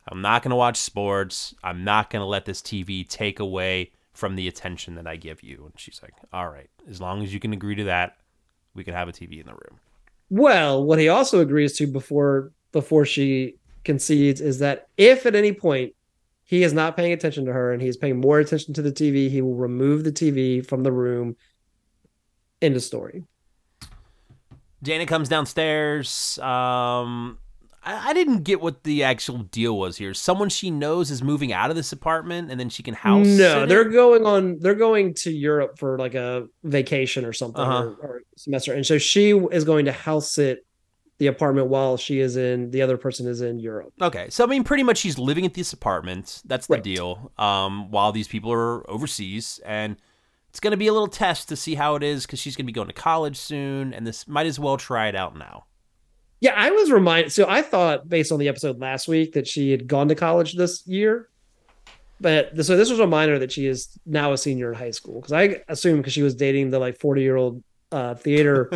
[0.07, 1.55] I'm not gonna watch sports.
[1.63, 5.65] I'm not gonna let this TV take away from the attention that I give you."
[5.65, 8.17] And she's like, "All right, as long as you can agree to that,
[8.73, 9.79] we can have a TV in the room."
[10.29, 15.53] Well, what he also agrees to before before she concedes is that if at any
[15.53, 15.93] point
[16.43, 18.91] he is not paying attention to her and he is paying more attention to the
[18.91, 21.35] TV, he will remove the TV from the room.
[22.61, 23.23] End of story.
[24.83, 26.37] Dana comes downstairs.
[26.39, 27.39] Um,
[27.85, 30.13] I, I didn't get what the actual deal was here.
[30.13, 33.27] Someone she knows is moving out of this apartment, and then she can house.
[33.27, 33.91] no, they're it?
[33.93, 34.57] going on.
[34.59, 37.83] They're going to Europe for like a vacation or something Uh-huh.
[37.83, 40.65] or, or semester, and so she is going to house sit
[41.17, 42.71] the apartment while she is in.
[42.71, 43.93] The other person is in Europe.
[44.01, 46.41] Okay, so I mean, pretty much she's living at this apartment.
[46.45, 46.83] That's the Right.
[46.83, 47.31] deal.
[47.37, 49.95] Um, while these people are overseas, and
[50.49, 52.65] it's going to be a little test to see how it is because she's going
[52.65, 55.65] to be going to college soon, and this might as well try it out now.
[56.41, 57.31] Yeah, I was reminded.
[57.31, 60.53] So I thought, based on the episode last week, that she had gone to college
[60.53, 61.29] this year.
[62.19, 65.19] But so this was a reminder that she is now a senior in high school
[65.19, 68.71] because I assumed because she was dating the like forty year old uh, theater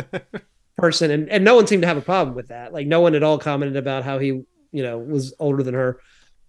[0.76, 2.72] person, and and no one seemed to have a problem with that.
[2.72, 4.26] Like no one at all commented about how he
[4.72, 6.00] you know was older than her,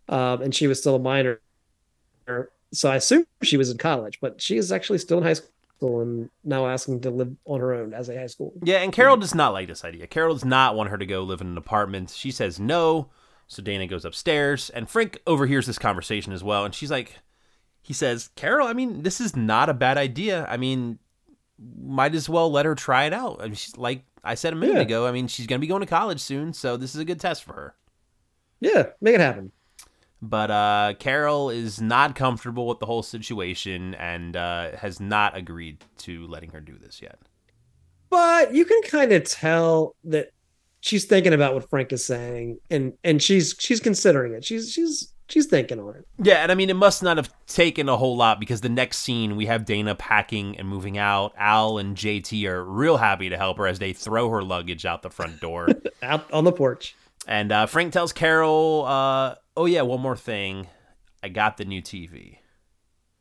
[0.10, 1.40] um, and she was still a minor.
[2.74, 5.50] So I assume she was in college, but she is actually still in high school
[5.82, 8.54] and now asking to live on her own as a high school.
[8.64, 10.06] Yeah, and Carol does not like this idea.
[10.08, 12.12] Carol does not want her to go live in an apartment.
[12.12, 13.10] She says no.
[13.48, 16.64] So Dana goes upstairs, and Frank overhears this conversation as well.
[16.64, 17.18] And she's like,
[17.82, 20.46] he says, Carol, I mean, this is not a bad idea.
[20.50, 21.00] I mean,
[21.84, 23.40] might as well let her try it out.
[23.42, 24.82] I mean, she's like I said a minute Yeah.
[24.84, 25.08] ago.
[25.08, 27.20] I mean, she's going to be going to college soon, so this is a good
[27.20, 27.76] test for her.
[28.60, 29.52] Yeah, make it happen.
[30.22, 35.84] But uh, Carol is not comfortable with the whole situation and uh, has not agreed
[36.00, 37.20] to letting her do this yet.
[38.10, 40.32] but you can kind of tell that
[40.82, 44.44] she's thinking about what Frank is saying, and and she's she's considering it.
[44.46, 46.08] She's she's she's thinking on it.
[46.22, 48.98] Yeah, and I mean, it must not have taken a whole lot because the next
[49.00, 51.34] scene we have Dana packing and moving out.
[51.38, 55.02] Al and JT are real happy to help her as they throw her luggage out
[55.02, 55.68] the front door.
[56.04, 56.96] Out on the porch.
[57.28, 60.68] and uh, Frank tells Carol, uh, "Oh yeah, one more thing,
[61.24, 62.38] I got the new TV."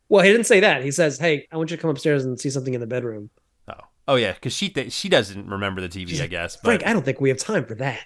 [0.08, 0.82] Well, he didn't say that.
[0.82, 3.30] He says, "Hey, I want you to come upstairs and see something in the bedroom."
[3.68, 3.74] Oh,
[4.08, 6.56] oh yeah, because she th- she doesn't remember the TV, I guess.
[6.56, 8.00] But, Frank, I don't think we have time for that.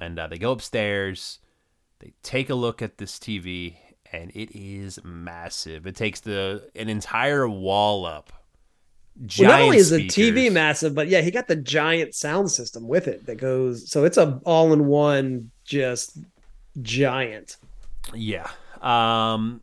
[0.00, 1.38] and uh, they go upstairs.
[2.00, 3.76] They take a look at this TV,
[4.12, 5.86] and it is massive.
[5.86, 8.32] It takes the an entire wall up.
[9.38, 12.88] Well, not only is the TV massive, but yeah, he got the giant sound system
[12.88, 13.88] with it that goes.
[13.90, 16.18] So it's a all-in-one, just
[16.80, 17.56] giant.
[18.14, 18.48] Yeah.
[18.80, 19.62] Um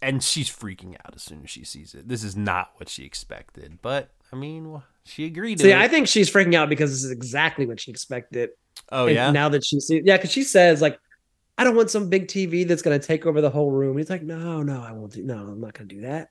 [0.00, 2.08] and she's freaking out as soon as she sees it.
[2.08, 5.74] This is not what she expected, but I mean, she agreed to See.
[5.74, 8.50] I think she's freaking out because this is exactly what she expected.
[8.90, 9.30] oh And yeah.
[9.30, 10.98] Now that she sees, yeah, because she says like,
[11.58, 14.08] "I don't want some big TV that's going to take over the whole room." He's
[14.08, 15.22] like, "No, no, I won't do.
[15.22, 16.30] No, I'm not going to do that."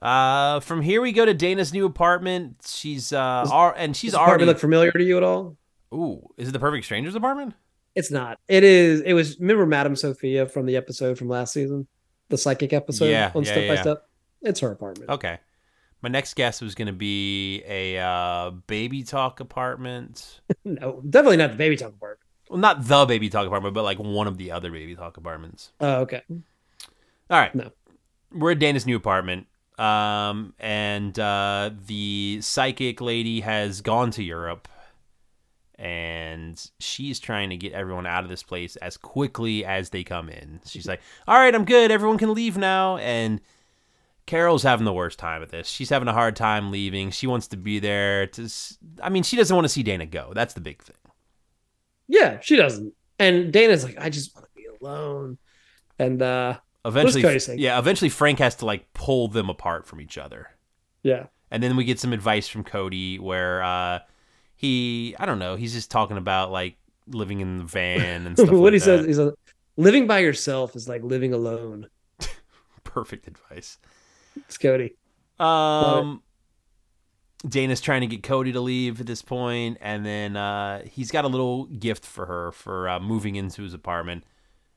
[0.00, 2.56] Uh from here we go to Dana's new apartment.
[2.66, 5.56] She's uh ar- and she's Does the apartment already look familiar to you at all?
[5.92, 7.54] Ooh, is it the Perfect Strangers apartment?
[7.96, 8.38] It's not.
[8.46, 9.00] It is.
[9.00, 9.40] It was.
[9.40, 11.88] Remember Madame Sophia from the episode from last season,
[12.28, 13.76] the psychic episode Yeah, on yeah, Step by.
[13.80, 14.08] Step.
[14.42, 15.10] It's her apartment.
[15.10, 15.38] Okay.
[16.02, 20.40] My next guess was going to be a uh, baby talk apartment.
[20.64, 22.20] No, definitely not the baby talk apartment.
[22.50, 25.72] Well, not the baby talk apartment, but like one of the other baby talk apartments.
[25.80, 26.22] Oh, okay.
[26.28, 27.54] All right.
[27.54, 27.70] No.
[28.32, 29.46] We're at Dana's new apartment.
[29.78, 34.68] Um, and uh, the psychic lady has gone to Europe
[35.78, 40.28] and she's trying to get everyone out of this place as quickly as they come
[40.28, 40.60] in.
[40.64, 41.90] She's like, All right, I'm good.
[41.90, 42.96] Everyone can leave now.
[42.96, 43.40] And
[44.26, 45.68] Carol's having the worst time at this.
[45.68, 47.10] She's having a hard time leaving.
[47.10, 48.48] She wants to be there to,
[49.02, 50.32] I mean, she doesn't want to see Dana go.
[50.34, 50.96] That's the big thing.
[52.08, 52.92] Yeah, she doesn't.
[53.18, 55.38] And Dana's like, I just want to be alone.
[55.98, 57.22] And uh Eventually,
[57.56, 60.50] yeah, eventually Frank has to like pull them apart from each other.
[61.02, 63.98] yeah, And then we get some advice from Cody where uh,
[64.56, 68.50] he, I don't know, he's just talking about like living in the van and stuff
[68.50, 68.84] what like he that.
[68.84, 69.32] says is,
[69.76, 71.88] living by yourself is like living alone.
[72.84, 73.78] Perfect advice.
[74.36, 74.96] It's Cody.
[75.38, 76.22] Um,
[77.46, 81.24] Dana's trying to get Cody to leave at this point, and then uh, he's got
[81.24, 84.24] a little gift for her for uh, moving into his apartment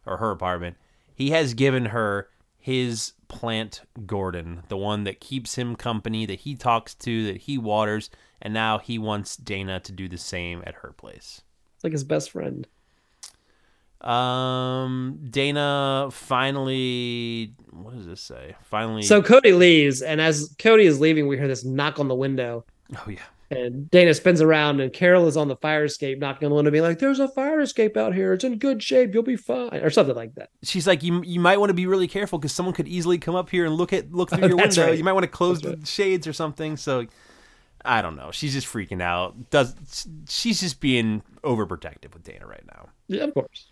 [0.05, 0.75] or her apartment.
[1.13, 6.55] He has given her his plant Gordon, the one that keeps him company, that he
[6.55, 8.09] talks to, that he waters,
[8.41, 11.41] and now he wants Dana to do the same at her place.
[11.75, 12.67] It's like his best friend.
[14.01, 18.55] Um, Dana finally, what does this say?
[18.63, 22.15] Finally, So Cody leaves, and as Cody is leaving, we hear this knock on the
[22.15, 22.65] window.
[22.95, 23.19] oh yeah,
[23.51, 26.69] And Dana spins around, and Carol is on the fire escape, knocking on the window,
[26.69, 28.33] being like, "There's a fire escape out here.
[28.33, 29.11] It's in good shape.
[29.13, 30.49] You'll be fine," or something like that.
[30.61, 33.33] she's like, you you might want to be really careful because someone could easily come
[33.33, 34.85] up here and look at look through your window.
[34.85, 34.97] right.
[34.97, 36.77] You might want to close That's the shades or something.
[36.77, 37.07] So,
[37.83, 38.29] I don't know.
[38.31, 39.49] She's just freaking out.
[39.49, 39.73] Does
[40.27, 42.89] she's just being overprotective with Dana right now?
[43.07, 43.65] Yeah, of course.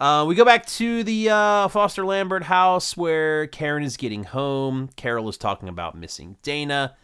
[0.00, 4.90] Uh, we go back to the uh, Foster Lambert house where Karen is getting home.
[4.96, 6.96] Carol is talking about missing Dana.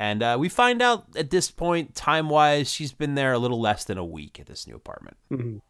[0.00, 3.60] And uh, we find out at this point, time wise, she's been there a little
[3.60, 5.16] less than a week at this new apartment.
[5.30, 5.60] Mhm.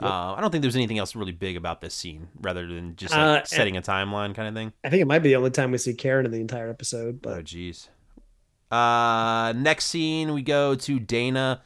[0.00, 3.12] Uh, I don't think there's anything else really big about this scene rather than just
[3.14, 4.72] like, Uh, setting a timeline kind of thing.
[4.82, 7.20] I think it might be the only time we see Karen in the entire episode,
[7.20, 7.38] But...
[7.38, 7.88] Oh, jeez.
[8.70, 11.62] Uh, next scene, we go to Dana.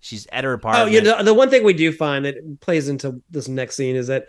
[0.00, 0.88] She's at her apartment.
[0.88, 3.96] oh, you know, the one thing we do find that plays into this next scene
[3.96, 4.26] is that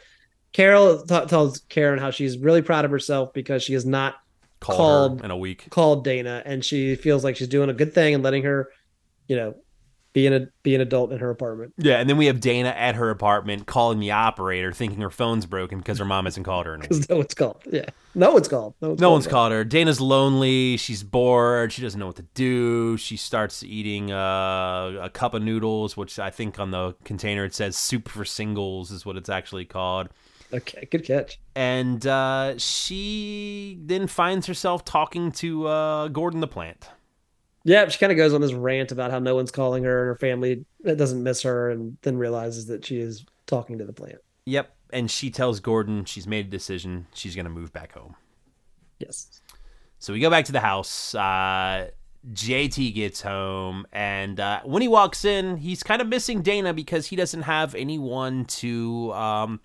[0.51, 4.15] Carol t- tells Karen how she's really proud of herself because she has not
[4.61, 5.67] called, in a week.
[5.69, 8.69] called Dana, and she feels like she's doing a good thing and letting her,
[9.27, 9.55] you know,
[10.13, 11.73] be an be an adult in her apartment.
[11.77, 15.45] Yeah, and then we have Dana at her apartment calling the operator, thinking her phone's
[15.45, 16.89] broken because her mom hasn't called her in a week.
[16.89, 17.61] Because no one's called.
[17.71, 18.73] Yeah, no one's called.
[18.81, 19.31] No one's No called one's her.
[19.31, 19.63] called her.
[19.63, 20.75] Dana's lonely.
[20.75, 21.71] She's bored.
[21.71, 22.97] She doesn't know what to do.
[22.97, 27.55] She starts eating uh, a cup of noodles, which I think on the container it
[27.55, 30.09] says soup for singles is what it's actually called.
[30.53, 31.39] Okay, good catch.
[31.55, 36.89] And uh, she then finds herself talking to uh, Gordon the plant.
[37.63, 40.07] Yeah, she kind of goes on this rant about how no one's calling her and
[40.07, 44.17] her family doesn't miss her, and then realizes that she is talking to the plant.
[44.45, 44.75] Yep.
[44.91, 47.07] And she tells Gordon she's made a decision.
[47.13, 48.15] She's going to move back home.
[48.99, 49.41] Yes.
[49.99, 51.13] So we go back to the house.
[51.13, 51.91] Uh,
[52.33, 57.07] JT gets home, and uh, when he walks in, he's kind of missing Dana because
[57.07, 59.59] he doesn't have anyone to um,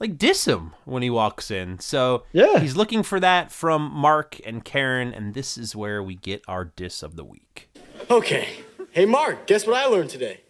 [0.00, 1.78] like diss him when he walks in.
[1.78, 2.58] So Yeah.
[2.58, 6.64] he's looking for that from Mark and Karen, and this is where we get our
[6.64, 7.68] diss of the week.
[8.10, 8.48] Okay.
[8.92, 10.40] Hey, Mark, guess what I learned today?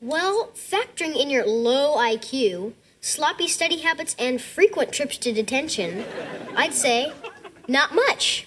[0.00, 6.04] Well, factoring in your low IQ, sloppy study habits, and frequent trips to detention,
[6.56, 7.12] I'd say
[7.68, 8.46] not much.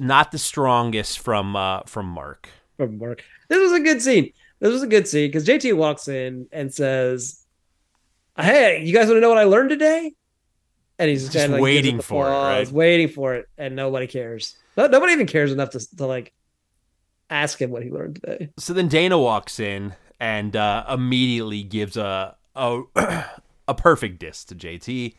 [0.00, 2.48] Not the strongest from uh, from Mark.
[2.76, 3.22] from Mark.
[3.48, 4.32] This was a good scene.
[4.60, 7.44] This was a good scene because JT walks in and says,
[8.36, 10.12] "Hey, you guys want to know what I learned today?"
[10.98, 12.74] And he's Just kinda, like, waiting for it, applause, right?
[12.74, 14.56] Waiting for it, and nobody cares.
[14.76, 16.32] No, nobody even cares enough to to like
[17.30, 18.50] ask him what he learned today.
[18.58, 22.82] So then Dana walks in and uh, immediately gives a a,
[23.68, 25.14] a perfect diss to JT,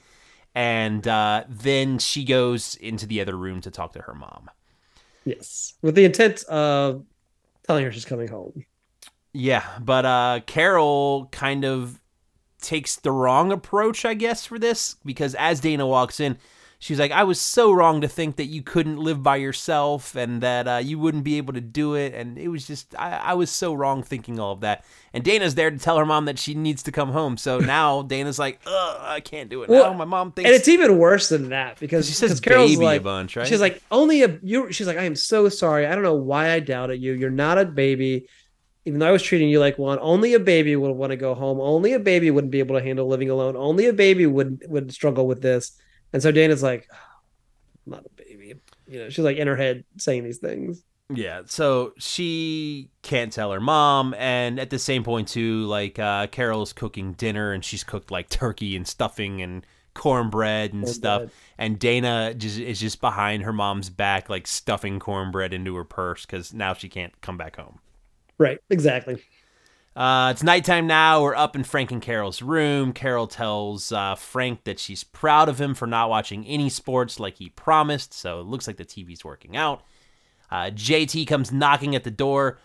[0.53, 4.49] and uh, then she goes into the other room to talk to her mom.
[5.23, 7.05] Yes, with the intent of
[7.65, 8.65] telling her she's coming home.
[9.33, 11.99] Yeah, but uh, Carol kind of
[12.61, 16.37] takes the wrong approach, I guess, for this because as Dana walks in,
[16.79, 20.41] she's like, "I was so wrong to think that you couldn't live by yourself and
[20.41, 23.33] that uh, you wouldn't be able to do it, and it was just I, I
[23.35, 26.37] was so wrong thinking all of that." And Dana's there to tell her mom that
[26.37, 27.37] she needs to come home.
[27.37, 30.55] So now Dana's like, "Ugh, I can't do it Well, now." My mom thinks And
[30.55, 33.47] it's even worse than that because She says Carol's baby a like, bunch, right?
[33.47, 34.71] She's like, only a you.
[34.71, 35.85] She's like, I am so sorry.
[35.85, 37.13] I don't know why I doubted you.
[37.13, 38.27] You're not a baby.
[38.89, 41.35] Even though I was treating you like one, only a baby would want to go
[41.35, 41.61] home.
[41.61, 43.55] Only a baby wouldn't be able to handle living alone.
[43.55, 45.79] Only a baby would would struggle with this.
[46.11, 48.55] And so Dana's like, I'm not a baby.
[48.87, 50.83] You know, she's like in her head saying these things.
[51.13, 56.25] Yeah, so she can't tell her mom, and at the same point too, like uh,
[56.25, 61.77] Carol's cooking dinner, and she's cooked like turkey and stuffing and cornbread and stuff, and
[61.77, 66.55] Dana just is just behind her mom's back, like stuffing cornbread into her purse because
[66.55, 67.79] now she can't come back home.
[68.39, 68.57] Right.
[68.69, 69.21] Exactly.
[69.95, 71.21] Uh, it's nighttime now.
[71.21, 72.93] We're up in Frank and Carol's room.
[72.93, 77.35] Carol tells uh, Frank that she's proud of him for not watching any sports like
[77.35, 79.83] he promised, so it looks like the TV's working out.
[80.49, 82.59] Uh, JT comes knocking at the door.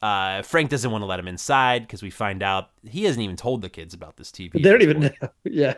[0.00, 3.36] Uh, Frank doesn't want to let him inside because we find out he hasn't even
[3.36, 4.52] told the kids about this TV.
[4.52, 5.10] They don't even know.
[5.44, 5.74] Yeah.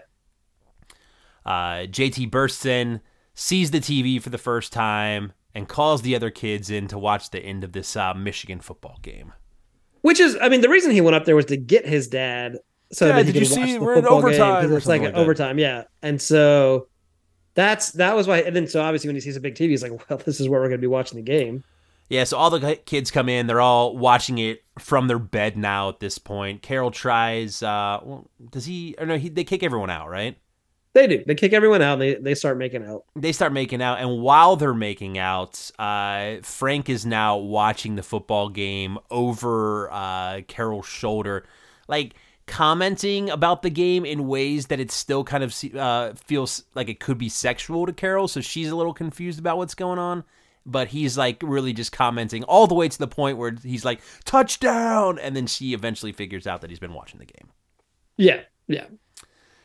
[1.44, 3.00] Uh, JT bursts in,
[3.34, 7.30] sees the TV for the first time, and calls the other kids in to watch
[7.30, 9.32] the end of this uh, Michigan football game.
[10.00, 12.58] Which is, I mean, the reason he went up there was to get his dad
[12.92, 14.62] so Dad, that he did could you watch see the we're in football game, overtime
[14.62, 15.84] 'cause it's like, like overtime, yeah.
[16.02, 16.88] And so
[17.54, 18.38] that's that was why.
[18.40, 20.48] And then so obviously when he sees a big TV, he's like, well, this is
[20.48, 21.64] where we're going to be watching the game.
[22.08, 23.46] Yeah, so all the kids come in.
[23.46, 26.60] They're all watching it from their bed now at this point.
[26.60, 27.62] Carol tries.
[27.62, 28.94] Uh, well, does he?
[28.98, 30.36] Or no, he, they kick everyone out, right?
[30.94, 31.24] They do.
[31.26, 31.94] They kick everyone out.
[31.94, 33.04] And they they start making out.
[33.16, 38.02] They start making out, and while they're making out, uh, Frank is now watching the
[38.02, 41.46] football game over uh, Carol's shoulder,
[41.88, 42.14] like
[42.46, 47.00] commenting about the game in ways that it still kind of uh, feels like it
[47.00, 48.28] could be sexual to Carol.
[48.28, 50.24] So she's a little confused about what's going on.
[50.64, 54.00] But he's like really just commenting all the way to the point where he's like
[54.24, 57.48] touchdown, and then she eventually figures out that he's been watching the game.
[58.16, 58.84] Yeah, yeah.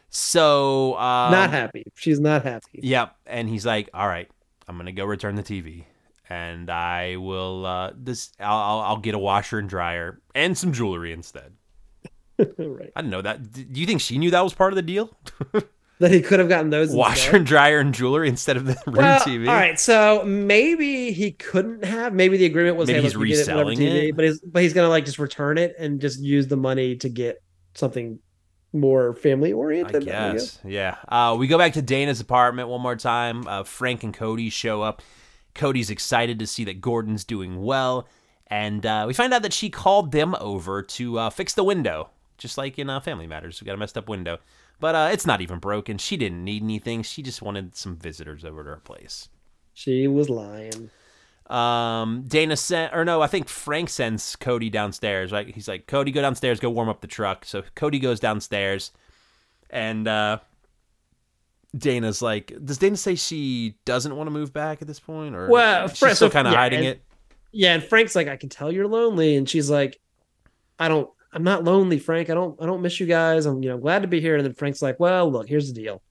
[0.09, 1.85] So um, not happy.
[1.95, 2.79] She's not happy.
[2.81, 3.15] Yep.
[3.25, 4.29] And he's like, "All right,
[4.67, 5.83] I'm gonna go return the TV,
[6.29, 8.31] and I will uh, this.
[8.39, 11.53] I'll, I'll I'll get a washer and dryer and some jewelry instead."
[12.37, 12.91] right.
[12.95, 13.51] I didn't know that.
[13.51, 15.15] Do you think she knew that was part of the deal?
[15.99, 16.91] That he could have gotten those.
[16.93, 17.35] washer instead.
[17.37, 19.47] and dryer and jewelry instead of the room Well, TV.
[19.49, 22.13] all right, so maybe he couldn't have.
[22.13, 24.15] Maybe the agreement was Maybe hey, he's look, you get reselling TV, it.
[24.15, 27.09] but he's but he's gonna like just return it and just use the money to
[27.09, 27.41] get
[27.73, 28.19] something
[28.79, 30.05] more family I oriented.
[30.05, 30.59] guess.
[30.65, 30.97] Yeah.
[31.07, 33.47] Uh, we go back to Dana's apartment one more time.
[33.47, 35.01] Uh, Frank and Cody show up.
[35.53, 38.07] Cody's excited to see that Gordon's doing well.
[38.47, 42.09] And uh, we find out that she called them over to uh, fix the window,
[42.37, 43.59] just like in uh, Family Matters.
[43.59, 44.37] We got a messed up window.
[44.79, 45.97] But uh, it's not even broken.
[45.97, 47.01] She didn't need anything.
[47.01, 49.27] She just wanted some visitors over to her place.
[49.73, 50.91] She was lying.
[51.49, 55.47] Um, Dana sent, or no, I think Frank sends Cody downstairs, right?
[55.53, 57.45] He's like, Cody, go downstairs, go warm up the truck.
[57.45, 58.91] So Cody goes downstairs,
[59.69, 60.39] and uh,
[61.77, 65.47] Dana's like, does Dana say she doesn't want to move back at this point, or
[65.49, 67.01] Well, she's Fra- still kind of yeah, hiding and- it?
[67.53, 69.99] Yeah, and Frank's like, I can tell you're lonely, and she's like,
[70.79, 71.09] I don't.
[71.33, 72.29] I'm not lonely, Frank.
[72.29, 72.61] I don't.
[72.61, 73.45] I don't miss you guys.
[73.45, 74.35] I'm you know glad to be here.
[74.35, 76.01] And then Frank's like, Well, look, here's the deal.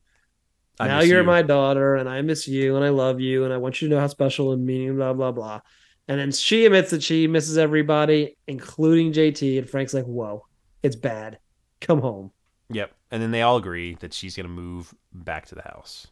[0.79, 1.27] I now you're you.
[1.27, 3.95] my daughter, and I miss you, and I love you, and I want you to
[3.95, 5.61] know how special and meaning, blah blah blah.
[6.09, 9.59] And then she admits that she misses everybody, including JT.
[9.59, 10.47] And Frank's like, "Whoa,
[10.83, 11.39] it's bad.
[11.81, 12.31] Come home."
[12.71, 16.09] Yep, and then they all agree that she's gonna move back to the house.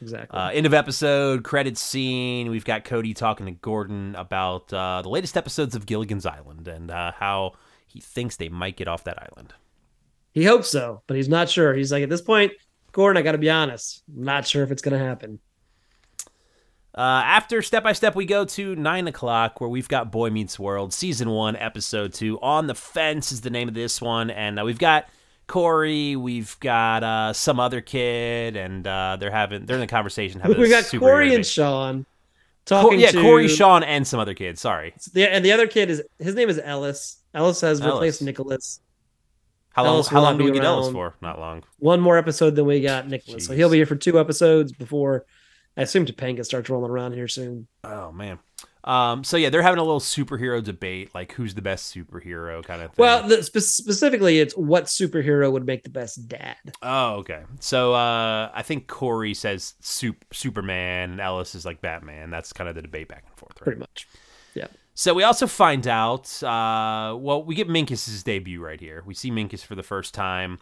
[0.00, 0.38] Exactly.
[0.38, 2.50] Uh, end of episode, credits scene.
[2.50, 6.90] We've got Cody talking to Gordon about uh, the latest episodes of Gilligan's Island and
[6.90, 7.54] uh, how
[7.86, 9.54] he thinks they might get off that island.
[10.32, 11.74] He hopes so, but he's not sure.
[11.74, 12.52] He's like, at this point,
[12.94, 15.40] Gordon, I got to be honest, I'm not sure if it's going to happen.
[16.96, 20.60] Uh, after step by step, we go to nine o'clock, where we've got Boy Meets
[20.60, 22.40] World, season one, episode two.
[22.40, 25.08] On the fence is the name of this one, and uh, we've got
[25.48, 30.40] Corey, we've got uh, some other kid, and uh, they're having they're in a conversation.
[30.40, 31.44] Having we got Corey and.
[31.44, 32.06] Sean
[32.64, 34.56] Cor- talking yeah, to Corey, Sean, and some other kid.
[34.56, 37.16] Sorry, The, and the other kid is his name is Ellis.
[37.34, 37.92] Ellis has Ellis.
[37.92, 38.78] replaced Nicholas.
[39.74, 39.94] How long?
[39.94, 41.14] Ellis How will long do we get Ellis for?
[41.20, 41.62] Not long.
[41.78, 45.26] One more episode than we got Nicholas, so he'll be here for two episodes before
[45.76, 47.66] I assume Topanga starts rolling around here soon.
[47.82, 48.38] Oh man.
[48.84, 52.82] Um, so yeah, they're having a little superhero debate, like who's the best superhero kind
[52.82, 53.02] of thing.
[53.02, 56.56] Well, the, spe- specifically, it's what superhero would make the best dad.
[56.82, 57.44] Oh, okay.
[57.60, 62.30] So uh, I think Corey says sup- Superman, and Ellis is like Batman.
[62.30, 63.64] That's kind of the debate back and forth, right?
[63.64, 64.06] Pretty much.
[64.94, 69.02] So we also find out, uh, well, we get Minkus's debut right here.
[69.04, 70.58] We see Minkus for the first time.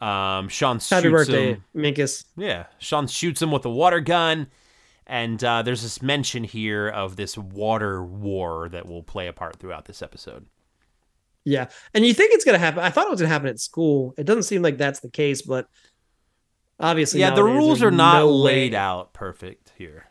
[0.00, 1.64] Um, Sean shoots Happy birthday, him.
[1.76, 2.24] Minkus.
[2.36, 4.48] Yeah, Sean shoots him with a water gun,
[5.06, 9.56] and uh, there's this mention here of this water war that will play a part
[9.56, 10.46] throughout this episode.
[11.44, 12.80] Yeah, and you think it's gonna happen?
[12.80, 14.14] I thought it was gonna happen at school.
[14.16, 15.68] It doesn't seem like that's the case, but
[16.80, 20.06] obviously, yeah, the rules are not no laid way- out perfect here.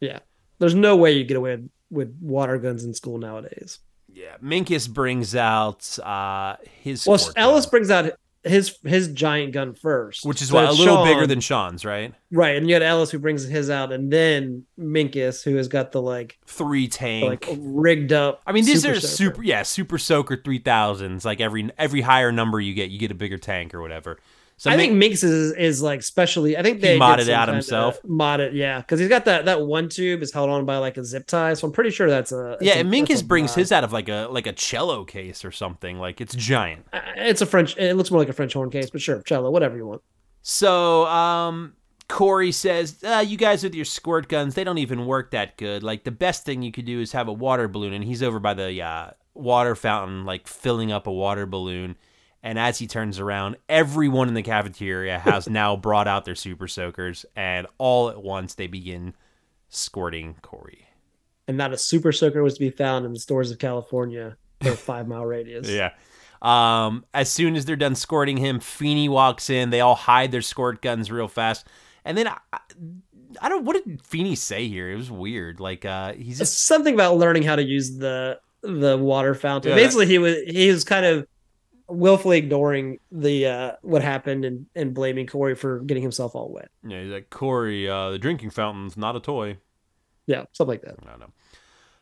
[0.00, 0.20] Yeah,
[0.58, 3.78] there's no way you get away with, with water guns in school nowadays.
[4.12, 8.12] Yeah, Minkus brings out uh, his Well, Ellis gun, brings out
[8.42, 11.84] his his giant gun first, which is So what, a little Sean- bigger than Sean's,
[11.84, 12.14] right?
[12.32, 12.56] right.
[12.56, 16.00] And you got Ellis who brings his out, and then Minkus who has got the
[16.00, 17.46] like Three tank.
[17.46, 18.40] like rigged up.
[18.46, 19.06] I mean, these super are soaker.
[19.34, 21.24] super, yeah, super soaker three thousands.
[21.24, 24.18] Like every every higher number you get, you get a bigger tank or whatever.
[24.60, 26.56] So I think Minkus is, is like specially.
[26.56, 28.02] I think they modded out himself.
[28.02, 31.04] Modded, yeah, because he's got that that one tube is held on by like a
[31.04, 31.54] zip tie.
[31.54, 34.08] So I'm pretty sure that's a yeah, a- and Minkus brings his out of like
[34.08, 35.98] a like a cello case or something.
[36.00, 36.84] Like it's giant.
[36.92, 37.76] Uh, It's a French.
[37.76, 40.02] It looks more like a French horn case, but sure, cello, whatever you want.
[40.42, 41.74] So, um,
[42.08, 45.82] Corey says, uh, "You guys with your squirt guns, they don't even work that good.
[45.84, 48.38] Like the best thing you could do is have a water balloon." And he's over
[48.40, 51.96] by the uh, water fountain, like filling up a water balloon.
[52.42, 56.68] And as he turns around, everyone in the cafeteria has now brought out their super
[56.68, 59.14] soakers, and all at once they begin
[59.68, 60.86] squirting Corey.
[61.46, 64.70] And not a super soaker was to be found in the stores of California for
[64.70, 65.68] a five mile radius.
[65.68, 65.92] Yeah.
[66.40, 69.70] Um, as soon as they're done squirting him, Feeney walks in.
[69.70, 71.66] They all hide their squirt guns real fast,
[72.04, 72.38] and then I,
[73.42, 73.64] I don't.
[73.64, 74.90] What did Feeney say here?
[74.90, 75.58] It was weird.
[75.58, 79.70] Like, uh, he's just something about learning how to use the the water fountain.
[79.70, 81.26] Yeah, Basically, he was he was kind of
[81.88, 86.70] willfully ignoring the uh what happened and and blaming Corey for getting himself all wet.
[86.86, 87.88] yeah, he's like Corey.
[87.88, 89.56] Uh, the drinking fountain's not a toy.
[90.26, 90.96] Yeah, something like that.
[91.06, 91.32] I don't know.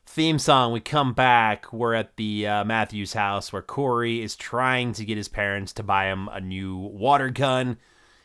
[0.09, 0.72] Theme song.
[0.72, 1.72] We come back.
[1.72, 5.82] We're at the uh, Matthews house where Corey is trying to get his parents to
[5.82, 7.78] buy him a new water gun.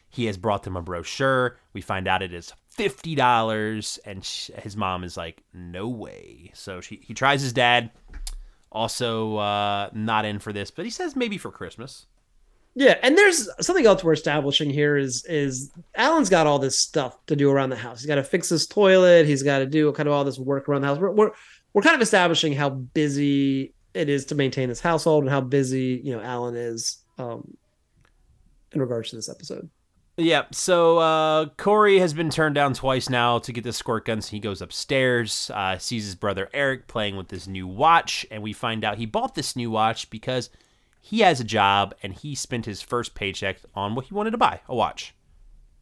[0.09, 1.57] He has brought them a brochure.
[1.73, 6.51] We find out it is fifty dollars, and sh- his mom is like, "No way."
[6.53, 7.91] So she he tries his dad.
[8.71, 12.05] Also, uh, not in for this, but he says maybe for Christmas.
[12.73, 17.17] Yeah, and there's something else we're establishing here is is Alan's got all this stuff
[17.25, 17.99] to do around the house.
[17.99, 19.25] He's got to fix his toilet.
[19.25, 20.97] He's got to do kind of all this work around the house.
[20.97, 21.31] We're we're,
[21.73, 25.99] we're kind of establishing how busy it is to maintain this household and how busy
[26.01, 27.57] you know Alan is um,
[28.71, 29.69] in regards to this episode.
[30.23, 34.21] Yeah, so uh, Corey has been turned down twice now to get the squirt gun,
[34.21, 38.43] so he goes upstairs, uh, sees his brother Eric playing with this new watch, and
[38.43, 40.51] we find out he bought this new watch because
[40.99, 44.37] he has a job and he spent his first paycheck on what he wanted to
[44.37, 45.15] buy a watch.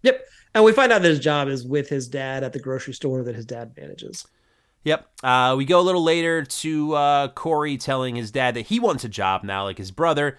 [0.03, 0.25] Yep,
[0.55, 3.23] and we find out that his job is with his dad at the grocery store
[3.23, 4.25] that his dad manages.
[4.85, 5.05] Yep.
[5.21, 9.03] Uh, we go a little later to uh, Corey telling his dad that he wants
[9.03, 10.37] a job now, like his brother,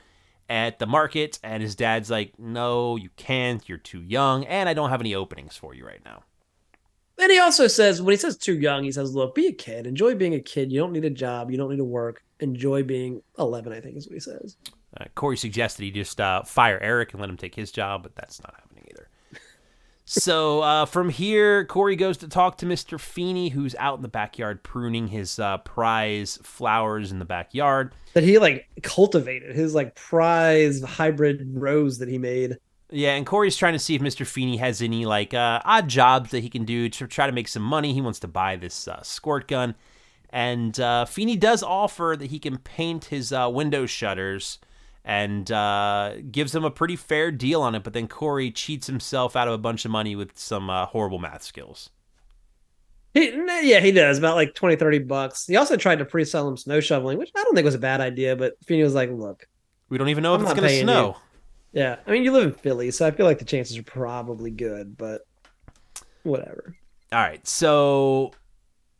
[0.50, 3.66] at the market, and his dad's like, "No, you can't.
[3.66, 6.24] You're too young, and I don't have any openings for you right now."
[7.20, 9.86] And he also says, when he says too young, he says, look, be a kid.
[9.86, 10.72] Enjoy being a kid.
[10.72, 11.50] You don't need a job.
[11.50, 12.24] You don't need to work.
[12.40, 14.56] Enjoy being 11, I think is what he says.
[14.98, 18.16] Uh, Corey suggested he just uh, fire Eric and let him take his job, but
[18.16, 18.69] that's not happening.
[20.10, 22.98] So uh, from here, Corey goes to talk to Mr.
[22.98, 27.92] Feeney, who's out in the backyard pruning his uh, prize flowers in the backyard.
[28.14, 32.58] That he like cultivated his like prize hybrid rose that he made.
[32.90, 34.26] Yeah, and Corey's trying to see if Mr.
[34.26, 37.46] Feeney has any like uh, odd jobs that he can do to try to make
[37.46, 37.92] some money.
[37.92, 39.76] He wants to buy this uh, squirt gun,
[40.30, 44.58] and uh, Feeney does offer that he can paint his uh, window shutters,
[45.04, 47.82] and uh, gives him a pretty fair deal on it.
[47.82, 51.18] But then Corey cheats himself out of a bunch of money with some uh, horrible
[51.18, 51.90] math skills.
[53.12, 53.30] He,
[53.62, 55.46] yeah, he does about like 20, 30 bucks.
[55.46, 58.00] He also tried to pre-sell him snow shoveling, which I don't think was a bad
[58.00, 58.36] idea.
[58.36, 59.48] But Feeney was like, "Look,
[59.88, 61.16] We don't even know if I'm it's going to snow.
[61.72, 64.52] yeah, I mean, you live in Philly, so I feel like the chances are probably
[64.52, 65.22] good, but
[66.22, 66.76] whatever."
[67.12, 68.30] All right, so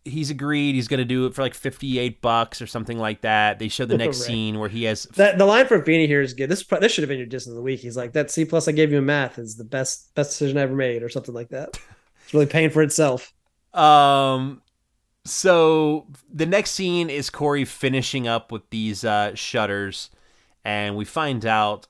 [0.05, 0.75] he's agreed.
[0.75, 3.59] He's going to do it for like fifty-eight bucks or something like that.
[3.59, 4.27] They show the next Right.
[4.27, 6.49] scene where he has That the line from Feeney here is good.
[6.51, 7.81] This this should have been your distance of the week.
[7.81, 10.59] He's like, "That C plus I gave you in math is the best best decision
[10.59, 11.79] I ever made," or something like that.
[12.25, 13.33] It's really paying for itself.
[13.75, 14.63] Um,
[15.25, 20.11] so the next scene is Corey finishing up with these uh, shutters,
[20.65, 21.89] and we find out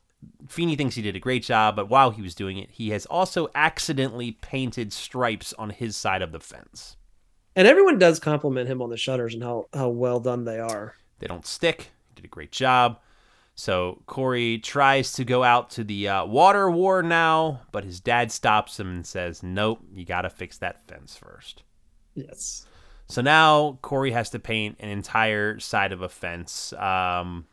[0.48, 3.04] Feeney thinks he did a great job, but while he was doing it, he has
[3.06, 6.96] also accidentally painted stripes on his side of the fence.
[7.57, 10.94] And everyone does compliment him on the shutters and how how well done they are.
[11.18, 11.90] They don't stick.
[12.09, 13.01] He did a great job.
[13.55, 18.32] So Corey tries to go out to the uh, water war now, but his dad
[18.32, 21.62] stops him and says, "Nope, you got to fix that fence first.
[22.14, 22.66] Yes.
[23.07, 26.72] So now Corey has to paint an entire side of a fence.
[26.74, 27.46] Um,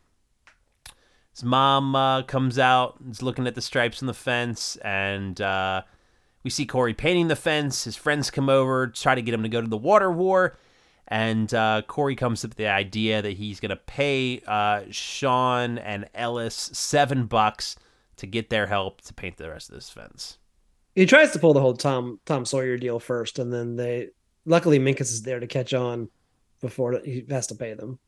[1.32, 5.82] his mom uh, comes out, is looking at the stripes on the fence, and uh,
[6.42, 7.84] we see Corey painting the fence.
[7.84, 10.58] His friends come over, try to get him to go to the water war,
[11.08, 15.78] and uh, Corey comes up with the idea that he's going to pay uh, Sean
[15.78, 17.76] and Ellis seven bucks
[18.16, 20.38] to get their help to paint the rest of this fence.
[20.94, 24.08] He tries to pull the whole Tom Tom Sawyer deal first, and then they
[24.44, 26.08] luckily Minkus is there to catch on
[26.60, 27.98] before he has to pay them.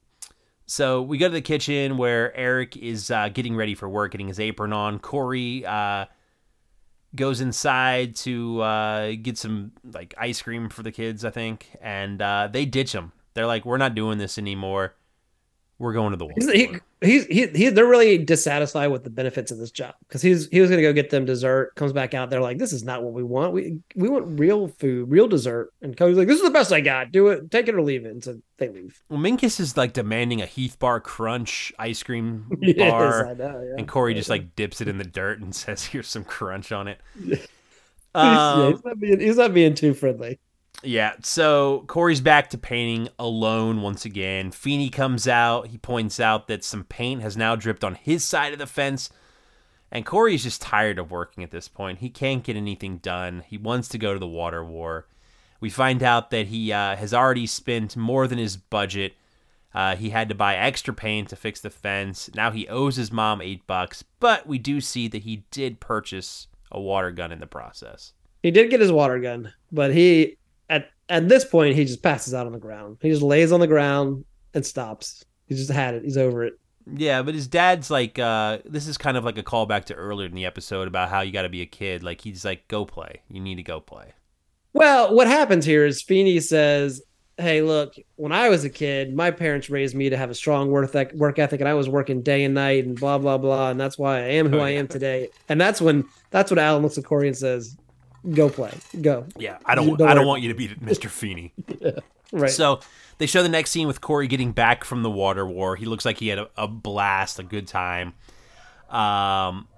[0.66, 4.28] So we go to the kitchen where Eric is uh, getting ready for work, getting
[4.28, 4.98] his apron on.
[5.00, 6.06] Corey uh,
[7.14, 12.20] goes inside to uh, get some like ice cream for the kids, I think, and
[12.22, 13.12] uh, they ditch him.
[13.34, 14.94] They're like, "We're not doing this anymore.
[15.80, 19.50] We're going to the He's, he, he's he, he they're really dissatisfied with the benefits
[19.50, 21.74] of this job because he's he was gonna go get them dessert.
[21.74, 23.54] Comes back out, they're like, "This is not what we want.
[23.54, 26.82] We we want real food, real dessert." And Cody's like, "This is the best I
[26.82, 27.12] got.
[27.12, 27.50] Do it.
[27.50, 29.02] Take it or leave it." And so they leave.
[29.08, 33.28] well, Minkus is like demanding a Heath Bar Crunch ice cream Yes, bar.
[33.28, 33.74] I know, yeah.
[33.78, 36.88] And Corey just like dips it in the dirt and says, "Here's some crunch on
[36.88, 37.00] it."
[38.12, 40.40] Um, yeah, he's not being he's not being too friendly.
[40.82, 44.50] Yeah, so Corey's back to painting alone once again.
[44.50, 45.68] Feeney comes out.
[45.68, 49.10] He points out that some paint has now dripped on his side of the fence.
[49.92, 51.98] And Corey's just tired of working at this point.
[51.98, 53.42] He can't get anything done.
[53.46, 55.06] He wants to go to the water war.
[55.60, 59.14] We find out that he uh, has already spent more than his budget.
[59.74, 62.30] Uh, he had to buy extra paint to fix the fence.
[62.34, 66.46] Now he owes his mom eight bucks, but we do see that he did purchase
[66.72, 68.12] a water gun in the process.
[68.42, 70.38] He did get his water gun, but he
[71.10, 72.96] at this point he just passes out on the ground.
[73.02, 75.24] He just lays on the ground and stops.
[75.46, 76.04] He just had it.
[76.04, 76.54] He's over it.
[76.92, 80.26] Yeah, but his dad's like, uh, this is kind of like a callback to earlier
[80.26, 82.02] in the episode about how you got to be a kid.
[82.02, 83.22] Like he's like, go play.
[83.28, 84.14] You need to go play.
[84.72, 87.02] Well, what happens here is Feeney says,
[87.36, 90.70] "Hey, look, when I was a kid, my parents raised me to have a strong
[90.70, 93.98] work ethic, and I was working day and night, and blah blah blah, and that's
[93.98, 96.98] why I am who Oh, I am today." And that's when that's what Alan looks
[96.98, 97.76] at Corey and says,
[98.32, 99.96] "Go play, go." Yeah, I don't.
[99.96, 100.26] Don't I don't worry.
[100.26, 101.08] want you to be Mr.
[101.08, 101.52] Feeney.
[102.32, 102.50] Right.
[102.50, 102.80] So
[103.18, 105.76] they show the next scene with Corey getting back from the water war.
[105.76, 108.14] He looks like he had a, a blast, a good time.
[108.88, 109.68] Um,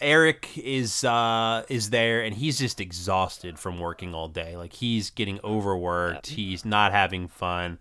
[0.00, 4.56] Eric is uh, is there, and he's just exhausted from working all day.
[4.56, 6.26] Like he's getting overworked.
[6.28, 7.78] He's not having fun.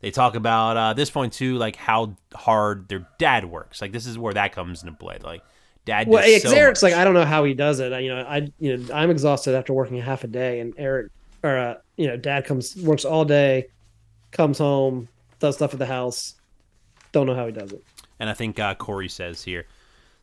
[0.00, 3.80] They talk about uh, this point too, like how hard their dad works.
[3.80, 5.18] Like this is where that comes into play.
[5.22, 5.42] Like
[5.88, 6.06] dad.
[6.08, 6.92] well, so Eric's much.
[6.92, 7.92] like, I don't know how he does it.
[7.92, 11.10] I, you know, I you know, I'm exhausted after working half a day, and Eric
[11.42, 13.68] or uh, you know, Dad comes works all day,
[14.30, 15.08] comes home,
[15.40, 16.34] does stuff at the house.
[17.12, 17.82] Don't know how he does it.
[18.20, 19.66] And I think uh, Corey says here,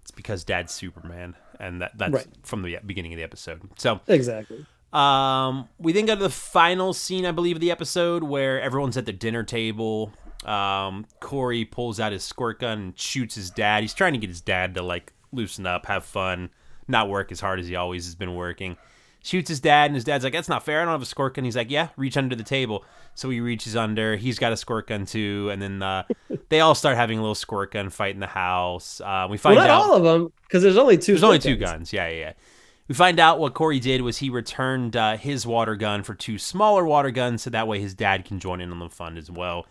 [0.01, 2.27] it's because Dad's Superman, and that that's Right.
[2.43, 3.61] from the beginning of the episode.
[3.77, 4.65] So, Exactly.
[4.93, 8.97] um, we then go to the final scene, I believe, of the episode where everyone's
[8.97, 10.11] at the dinner table.
[10.45, 13.81] Um, Corey pulls out his squirt gun and shoots his dad.
[13.81, 16.49] He's trying to get his dad to like loosen up, have fun,
[16.87, 18.77] not work as hard as he always has been working.
[19.23, 20.81] Shoots his dad, and his dad's like, "That's not fair.
[20.81, 23.39] I don't have a squirt gun." He's like, "Yeah, reach under the table." So he
[23.39, 24.15] reaches under.
[24.17, 26.03] He's got a squirt gun too, and then uh,
[26.49, 29.01] they all start having a little squirt gun fight in the house.
[29.01, 31.13] Uh, we Well, find not out all of them, because there's only two.
[31.13, 31.91] there's only two guns.
[31.91, 32.33] Yeah, yeah, yeah.
[32.87, 36.37] We find out what Corey did was he returned uh, his water gun for two
[36.37, 39.31] smaller water guns, so that way his dad can join in on the fun as
[39.31, 39.65] well.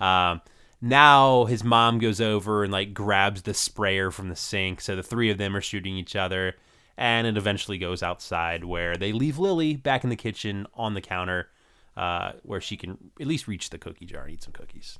[0.00, 0.40] Um,
[0.80, 5.02] now his mom goes over and like grabs the sprayer from the sink, so the
[5.02, 6.54] three of them are shooting each other,
[6.96, 11.00] and it eventually goes outside where they leave Lily back in the kitchen on the
[11.00, 11.48] counter,
[11.96, 14.98] uh, where she can at least reach the cookie jar and eat some cookies.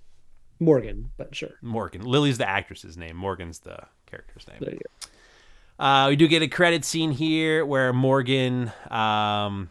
[0.58, 1.50] Morgan, but sure.
[1.60, 3.16] Morgan, Lily's the actress's name.
[3.16, 4.56] Morgan's the character's name.
[4.60, 5.84] There you go.
[5.84, 9.68] Uh, we do get a credit scene here where Morgan um,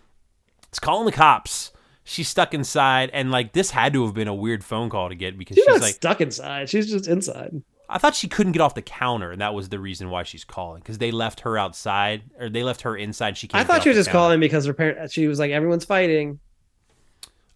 [0.68, 1.72] It's calling the cops.
[2.08, 5.16] She's stuck inside, and like this had to have been a weird phone call to
[5.16, 6.70] get because She's she's not like, stuck inside.
[6.70, 7.64] She's just inside.
[7.90, 10.44] I thought she couldn't get off the counter, and that was the reason why she's
[10.44, 13.38] calling because they left her outside or they left her inside.
[13.38, 13.60] She can't.
[13.60, 14.20] I thought she was just counter.
[14.20, 15.12] calling because her parent.
[15.12, 16.40] She was like, everyone's fighting.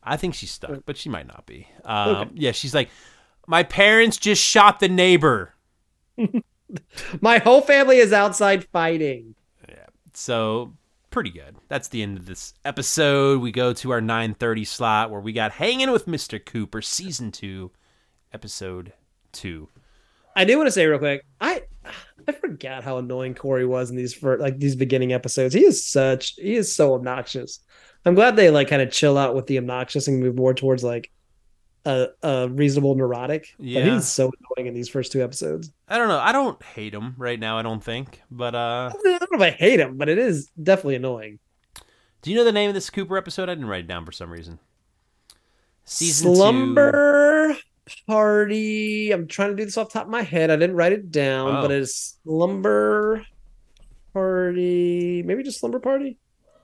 [0.03, 1.67] I think she's stuck, but she might not be.
[1.85, 2.29] Um, Okay.
[2.33, 2.89] Yeah, she's like,
[3.47, 5.53] my parents just shot the neighbor.
[7.21, 9.35] My whole family is outside fighting.
[10.13, 10.73] So
[11.09, 11.55] pretty good.
[11.67, 13.41] That's the end of this episode.
[13.41, 16.43] We go to our 9:30 slot where we got hanging with Mr.
[16.43, 17.71] Cooper, season two,
[18.33, 18.93] episode
[19.31, 19.69] two.
[20.35, 21.25] I do want to say real quick.
[21.41, 21.63] I
[22.27, 25.53] I forgot how annoying Corey was in these for like these beginning episodes.
[25.53, 27.59] He is such he is so obnoxious.
[28.05, 30.83] I'm glad they like kind of chill out with the obnoxious and move more towards
[30.83, 31.11] like
[31.85, 33.53] a, a reasonable neurotic.
[33.57, 33.93] But Yeah.
[33.95, 35.71] he's so annoying in these first two episodes.
[35.87, 36.19] I don't know.
[36.19, 37.57] I don't hate him right now.
[37.57, 40.49] I don't think, but uh, I don't know if I hate him, but it is
[40.61, 41.39] definitely annoying.
[42.21, 43.49] do you know the name of this Cooper episode?
[43.49, 44.59] I didn't write it down for some reason.
[45.85, 46.35] Season two.
[46.35, 47.55] Slumber
[48.05, 49.11] Party.
[49.11, 50.51] I'm trying to do this off the top of my head.
[50.51, 51.61] I didn't write it down, Oh.
[51.61, 53.25] but it's Slumber
[54.13, 55.23] Party.
[55.23, 56.17] Maybe just Slumber Party.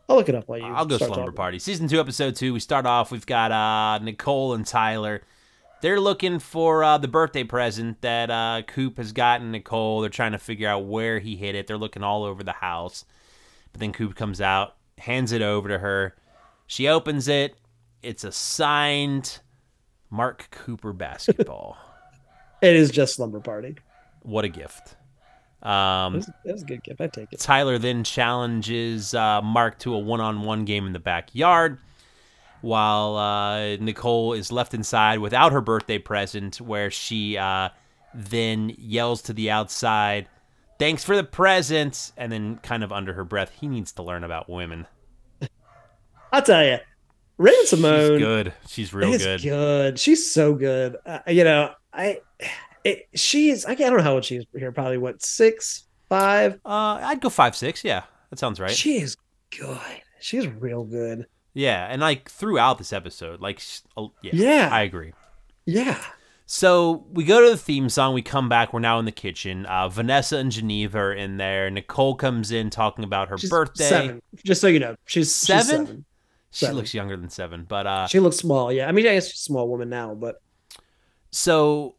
[0.08, 0.66] I'll look it up while you.
[0.66, 1.36] I'll go start Slumber talking.
[1.36, 1.60] Party.
[1.60, 2.53] Season two, episode two.
[2.53, 3.12] We start off.
[3.12, 5.22] We've got uh, Nicole and Tyler.
[5.82, 10.01] They're looking for uh, the birthday present that uh, Coop has gotten Nicole.
[10.01, 11.68] They're trying to figure out where he hid it.
[11.68, 13.06] They're looking all over the house.
[13.72, 16.16] But then Coop comes out, hands it over to her.
[16.68, 17.58] She opens it.
[18.01, 19.39] It's a signed
[20.10, 21.78] Mark Cooper basketball.
[22.62, 23.76] It is just Slumber Party.
[24.24, 24.95] what a gift.
[25.66, 27.01] Um, That was, that was a good gift.
[27.01, 27.39] I take it.
[27.39, 31.80] Tyler then challenges uh, Mark to a one on one game in the backyard,
[32.61, 37.70] while uh, Nicole is left inside without her birthday present, where she uh,
[38.13, 40.30] then yells to the outside,
[40.78, 42.11] Thanks for the present.
[42.18, 44.88] And then, kind of under her breath, he needs to learn about women.
[46.32, 46.78] I'll tell you,
[47.38, 48.53] Raven-Symoné She's good.
[48.68, 49.41] She's real good.
[49.41, 49.99] good.
[49.99, 50.97] She's so good.
[51.05, 52.20] Uh, you know, I
[52.86, 54.71] it, she's I don't know how old she is here.
[54.71, 56.53] Probably what six, five.
[56.65, 57.83] Uh, I'd go five six.
[57.83, 58.71] Yeah, that sounds right.
[58.71, 59.17] She is
[59.57, 59.77] good.
[60.21, 61.25] She's real good.
[61.53, 63.61] yeah, and like throughout this episode, like,
[64.21, 64.69] yeah, Yeah.
[64.71, 65.11] I agree.
[65.65, 66.01] Yeah.
[66.47, 68.13] So we go to the theme song.
[68.13, 68.71] We come back.
[68.71, 69.65] We're now in the kitchen.
[69.65, 71.71] Uh, Vanessa and Geneva are in there.
[71.71, 73.83] Nicole comes in talking about her She's birthday.
[73.89, 74.21] Seven.
[74.45, 75.65] Just so you know, she's she's Seven?
[75.88, 76.05] seven.
[76.51, 76.75] She Seven.
[76.77, 78.71] looks younger than seven, but uh, She looks small.
[78.71, 78.88] Yeah.
[78.88, 80.36] I mean, I guess she's a small woman now, but
[81.31, 81.95] so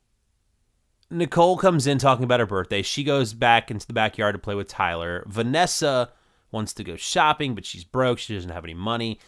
[1.10, 2.82] Nicole comes in talking about her birthday.
[2.82, 5.22] She goes back into the backyard to play with Tyler.
[5.26, 6.10] Vanessa
[6.50, 8.18] wants to go shopping, but she's broke.
[8.18, 9.20] She doesn't have any money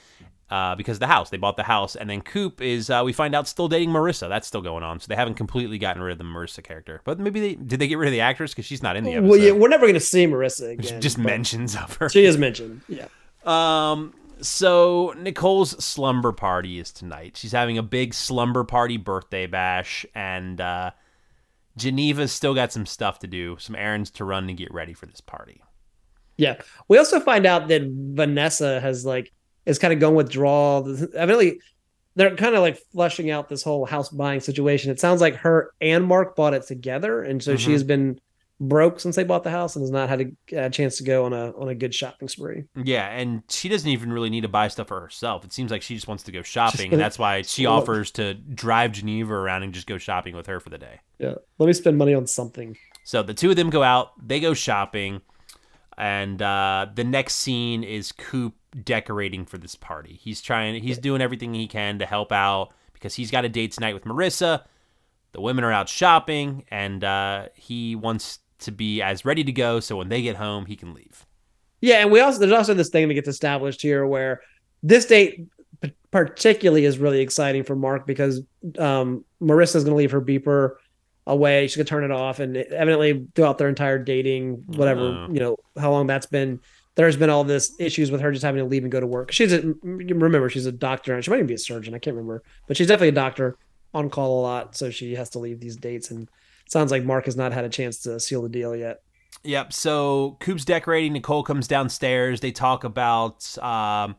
[0.51, 1.31] uh, because of the house.
[1.31, 4.29] They bought the house, and then Coop is uh, we find out still dating Marissa.
[4.29, 4.99] That's still going on.
[4.99, 7.01] So they haven't completely gotten rid of the Marissa character.
[7.05, 9.13] But maybe they did they get rid of the actress because she's not in the
[9.15, 9.29] episode.
[9.31, 11.01] well, yeah, we're never gonna see Marissa again.
[11.01, 12.09] just mentions of her.
[12.09, 12.83] She is mentioned.
[12.89, 13.07] Yeah.
[13.45, 14.13] Um,
[14.43, 17.37] so Nicole's slumber party is tonight.
[17.37, 20.91] She's having a big slumber party birthday bash, and uh,
[21.79, 25.07] Geneva's still got some stuff to do, some errands to run to get ready for
[25.07, 25.63] this party.
[26.37, 26.57] Yeah.
[26.89, 29.33] We also find out that Vanessa has like
[29.67, 30.89] is kind of going withdrawal.
[31.15, 31.61] Evidently,
[32.15, 34.91] they're kind of like flushing out this whole house buying situation.
[34.91, 37.73] It sounds like her and Mark bought it together, and so she Mhm.
[37.73, 38.21] has been
[38.61, 41.25] broke since they bought the house and has not had a, a chance to go
[41.25, 42.65] on a on a good shopping spree.
[42.75, 45.45] Yeah, and she doesn't even really need to buy stuff for herself.
[45.45, 48.11] It seems like she just wants to go shopping, and that's why she Well- offers
[48.13, 51.01] to drive Geneva around and just go shopping with her for the day.
[51.19, 51.35] Yeah.
[51.59, 52.77] Let me spend money on something.
[53.05, 55.23] So the two of them go out, they go shopping,
[55.97, 58.55] and uh, the next scene is Coop
[58.85, 60.19] decorating for this party.
[60.21, 63.73] He's trying, he's doing everything he can to help out because he's got a date
[63.73, 64.63] tonight with Marissa.
[65.33, 69.81] The women are out shopping, and uh, he wants to be as ready to go
[69.81, 71.25] so when they get home, he can leave.
[71.81, 74.41] Yeah, and we also there's also this thing that gets established here where
[74.83, 75.47] this date
[75.81, 78.41] p- particularly is really exciting for Mark because
[78.79, 80.75] um Marissa's going to leave her beeper
[81.27, 81.67] away.
[81.67, 85.29] She's going to turn it off, and evidently throughout their entire dating, whatever Oh.
[85.31, 86.59] you know, how long that's been,
[86.97, 89.31] there's been all this issues with her just having to leave and go to work.
[89.31, 91.95] She's a remember she's a doctor, and she might even be a surgeon.
[91.95, 93.57] I can't remember, but she's definitely a doctor
[93.95, 96.11] on call a lot, so she has to leave these dates.
[96.11, 96.29] And
[96.71, 99.03] sounds like Mark has not had a chance to seal the deal yet.
[99.45, 99.73] Yep.
[99.73, 101.13] So Coop's decorating.
[101.13, 102.41] Nicole comes downstairs.
[102.41, 104.17] They talk about um,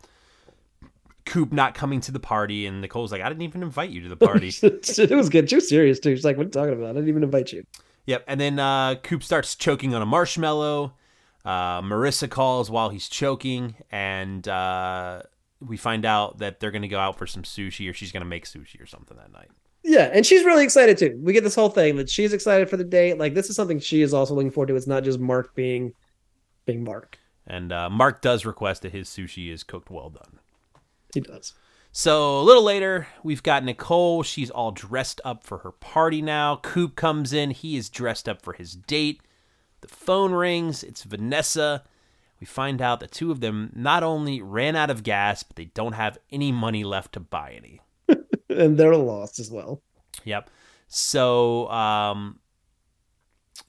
[1.25, 4.09] Coop not coming to the party, and Nicole's like, "I didn't even invite you to
[4.09, 5.49] the party." it was good.
[5.49, 6.15] She was serious too.
[6.15, 6.91] She's like, "What are you talking about?
[6.91, 7.63] I didn't even invite you."
[8.05, 10.93] Yep, and then uh, Coop starts choking on a marshmallow.
[11.45, 15.21] Uh, Marissa calls while he's choking, and uh,
[15.59, 18.21] we find out that they're going to go out for some sushi, or she's going
[18.21, 19.49] to make sushi or something that night.
[19.83, 21.19] Yeah, and she's really excited too.
[21.21, 23.17] We get this whole thing that she's excited for the date.
[23.17, 24.75] Like this is something she is also looking forward to.
[24.75, 25.93] It's not just Mark being
[26.65, 27.17] being Mark.
[27.47, 30.39] And uh, Mark does request that his sushi is cooked well done.
[31.13, 31.53] He does.
[31.91, 34.21] So a little later, we've got Nicole.
[34.21, 36.57] She's all dressed up for her party now.
[36.57, 37.49] Coop comes in.
[37.49, 39.21] He is dressed up for his date.
[39.81, 40.83] The phone rings.
[40.83, 41.83] It's Vanessa.
[42.39, 45.65] We find out the two of them not only ran out of gas, but they
[45.65, 47.81] don't have any money left to buy any.
[48.49, 49.81] And they're lost as well.
[50.23, 50.49] Yep.
[50.87, 52.39] So um,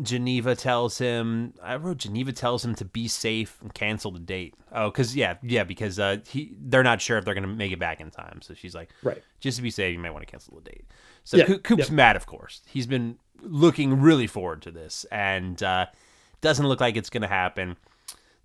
[0.03, 1.53] Geneva tells him.
[1.62, 4.55] I wrote Geneva tells him to be safe and cancel the date.
[4.72, 7.78] Oh, because yeah, yeah, because uh, he they're not sure if they're gonna make it
[7.78, 8.41] back in time.
[8.43, 9.22] So she's like, Right.
[9.41, 10.87] just to be safe, you might want to cancel the date.
[11.24, 11.95] So Yeah, Coop- Coop's yeah.
[11.95, 12.62] mad, of course.
[12.66, 15.87] He's been looking really forward to this, and uh,
[16.41, 17.76] doesn't look like it's gonna happen.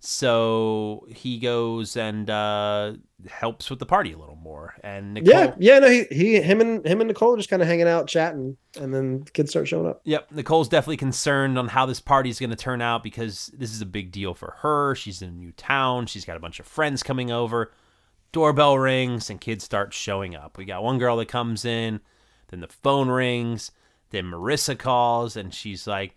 [0.05, 2.93] So he goes and uh,
[3.27, 4.75] helps with the party a little more.
[4.83, 5.79] And Nicole, Yeah, yeah.
[5.79, 8.55] No, he, he, him, and him and Nicole are just kind of hanging out, chatting,
[8.79, 10.01] and then kids start showing up.
[10.03, 13.73] Yep, Nicole's definitely concerned on how this party is going to turn out because this
[13.73, 14.93] is a big deal for her.
[14.93, 16.05] She's in a new town.
[16.05, 17.71] She's got a bunch of friends coming over.
[18.31, 20.57] Doorbell rings and kids start showing up.
[20.57, 22.01] We got one girl that comes in,
[22.49, 23.71] then the phone rings,
[24.11, 26.15] then Marissa calls and she's like,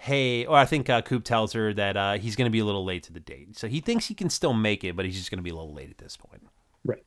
[0.00, 2.64] "Hey," or I think uh, Coop tells her that uh, he's going to be a
[2.64, 3.56] little late to the date.
[3.58, 5.54] So he thinks he can still make it, but he's just going to be a
[5.54, 6.42] little late at this point
[6.84, 7.02] Right.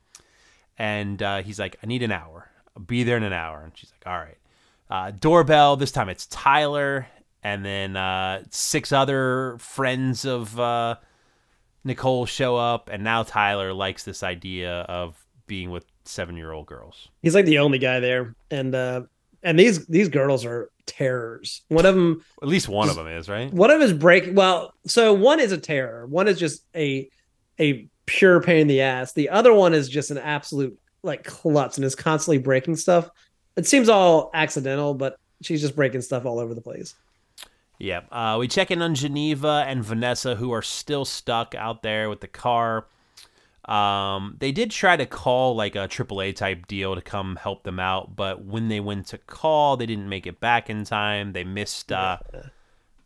[0.78, 2.50] and uh, he's like, "I need an hour.
[2.76, 4.38] I'll be there in an hour." And she's like, "All right."
[4.90, 5.76] Uh, doorbell.
[5.76, 7.08] This time it's Tyler,
[7.44, 10.96] and then uh, six other friends of uh,
[11.84, 15.18] Nicole show up, and now Tyler likes this idea of
[15.48, 17.10] being with seven-year-old girls.
[17.22, 19.02] He's like the only guy there, and uh,
[19.42, 21.62] and these these girls are terrors.
[21.70, 23.52] One of them, At least one of them is right.
[23.54, 24.36] one of them is breaking.
[24.36, 26.06] Well, so one is a terror.
[26.08, 27.10] One is just a
[27.60, 29.14] a pure pain in the ass.
[29.14, 33.10] The other one is just an absolute like klutz and is constantly breaking stuff.
[33.56, 36.96] It seems all accidental, but she's just breaking stuff all over the place.
[37.80, 38.02] Yeah.
[38.12, 42.22] Uh, we check in on Geneva and Vanessa, who are still stuck out there with
[42.22, 42.88] the car.
[43.66, 47.80] Um, they did try to call like a AAA type deal to come help them
[47.80, 51.32] out, but when they went to call, they didn't make it back in time.
[51.32, 52.18] They missed uh,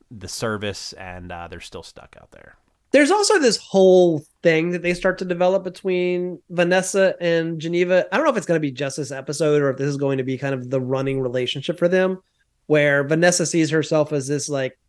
[0.09, 2.55] the service, and uh, they're still stuck out there.
[2.91, 8.07] There's also this whole thing that they start to develop between Vanessa and Geneva.
[8.11, 9.97] I don't know if it's going to be just this episode or if this is
[9.97, 12.19] going to be kind of the running relationship for them,
[12.65, 14.79] where Vanessa sees herself as this like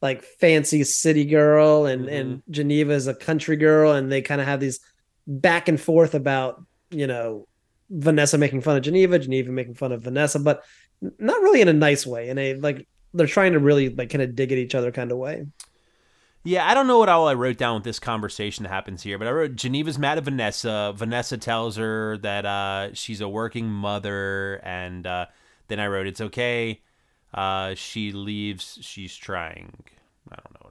[0.00, 4.46] like fancy city girl and and Geneva is a country girl, and they kind of
[4.46, 4.78] have these
[5.28, 7.46] back and forth about you know
[7.90, 10.64] Vanessa making fun of Geneva, Geneva making fun of Vanessa, but
[11.00, 12.28] not really in a nice way.
[12.28, 15.12] In a like they're trying to really like kind of dig at each other kind
[15.12, 15.46] of way.
[16.44, 19.18] Yeah, I don't know what all I wrote down with this conversation that happens here,
[19.18, 20.94] but I wrote Geneva's mad at Vanessa.
[20.96, 25.26] Vanessa tells her that uh, she's a working mother, and uh,
[25.66, 26.80] then I wrote it's okay.
[27.34, 28.78] Uh, she leaves.
[28.80, 29.74] She's trying.
[30.30, 30.67] I don't know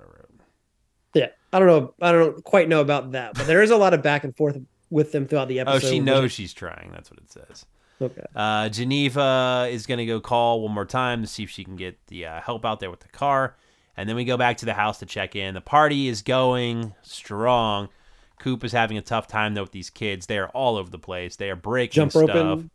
[1.54, 1.96] I wrote.
[2.00, 2.28] Yeah, I don't know.
[2.28, 4.58] I don't quite know about that, but there is a lot of back and forth
[4.90, 5.86] with them throughout the episode.
[5.86, 6.92] Oh, she knows she's trying.
[6.92, 7.66] That's what it says.
[8.02, 8.24] Okay.
[8.36, 11.76] Uh, Geneva is going to go call one more time to see if she can
[11.76, 13.56] get the uh, help out there with the car.
[13.96, 15.56] And then we go back to the house to check in.
[15.56, 17.90] The party is going strong.
[18.38, 20.28] Coop is having a tough time, though, with these kids.
[20.28, 21.36] They are all over the place.
[21.36, 22.30] They are breaking Jump stuff.
[22.30, 22.70] roping.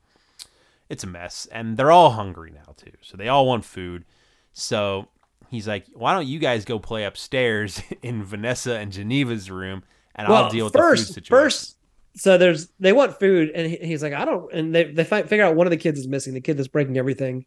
[0.89, 1.47] It's a mess.
[1.53, 2.91] And they're all hungry now, too.
[3.03, 4.05] So they all want food.
[4.53, 5.07] So
[5.53, 9.85] he's like, why don't you guys go play upstairs in Vanessa and Geneva's room,
[10.15, 11.45] and I'll deal with first, the food situation.
[11.45, 11.77] First,
[12.17, 14.53] so there's they want food, and he, he's like, I don't.
[14.53, 16.35] And they they fi- figure out one of the kids is missing.
[16.35, 17.47] The kid that's breaking everything.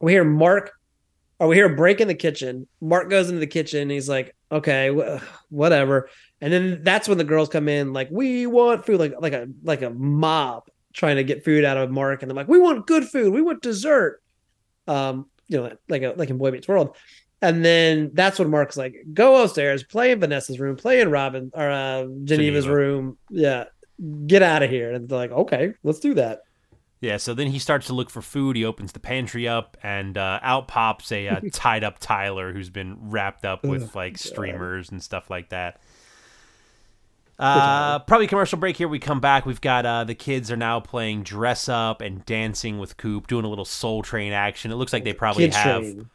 [0.00, 0.72] We hear Mark,
[1.38, 2.66] or we hear a break in the kitchen.
[2.80, 3.82] Mark goes into the kitchen.
[3.82, 5.22] And he's like, okay, wh-
[5.52, 6.08] whatever.
[6.40, 9.48] And then that's when the girls come in, like, we want food, like like a
[9.62, 12.86] like a mob trying to get food out of Mark, and they're like, we want
[12.86, 14.22] good food, we want dessert.
[14.86, 16.96] Um, you know, like a like in Boy Meets World.
[17.42, 21.50] And then that's when Mark's like, go upstairs, play in Vanessa's room, play in Robin
[21.54, 22.74] or uh, Geneva's Geneva.
[22.74, 23.18] room.
[23.30, 23.64] Yeah,
[24.26, 24.92] get out of here.
[24.92, 26.42] And they're like, okay, let's do that.
[27.00, 28.56] Yeah, so then he starts to look for food.
[28.56, 32.68] He opens the pantry up, and uh, out pops a uh, tied up Tyler who's
[32.68, 35.80] been wrapped up with like streamers and stuff like that.
[37.38, 38.86] Uh, probably commercial break here.
[38.86, 39.46] We come back.
[39.46, 43.46] We've got uh, the kids are now playing dress up and dancing with Coop, doing
[43.46, 44.70] a little Soul Train action.
[44.70, 45.80] It looks like they probably have.
[45.80, 46.10] train.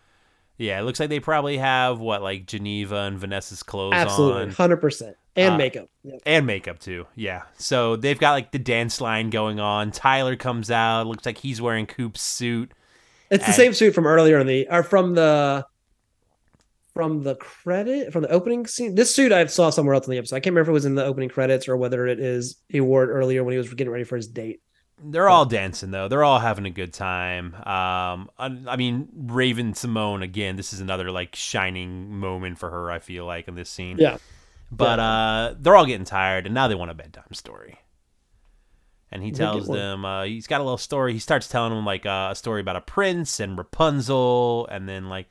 [0.57, 4.49] Yeah, it looks like they probably have what like Geneva and Vanessa's clothes Absolutely, on
[4.51, 5.89] hundred percent, and Uh, makeup.
[6.03, 6.19] Yep.
[6.25, 7.05] and makeup too.
[7.15, 7.43] Yeah.
[7.57, 9.91] So they've got like the dance line going on.
[9.91, 11.07] Tyler comes out.
[11.07, 12.71] Looks like he's wearing Coop's suit.
[13.29, 15.65] It's the same suit from earlier in the or from the
[16.93, 18.95] from the credit from the opening scene.
[18.95, 20.37] This suit I saw somewhere else in the episode.
[20.37, 22.79] I can't remember if it was in the opening credits or whether it is he
[22.79, 24.61] wore it earlier when he was getting ready for his date.
[25.03, 26.07] They're all dancing though.
[26.07, 27.53] They're all having a good time.
[27.55, 30.55] Um, I, I mean, Raven-Symoné again.
[30.55, 32.89] This is another like shining moment for her.
[32.89, 33.97] I feel like in this scene.
[33.99, 34.17] Yeah.
[34.71, 37.77] But uh, they're all getting tired, and now they want a bedtime story.
[39.15, 41.13] and he tells them uh, he's got a little story.
[41.13, 45.07] He starts telling them like uh, a story about a prince and Rapunzel, and then
[45.07, 45.27] like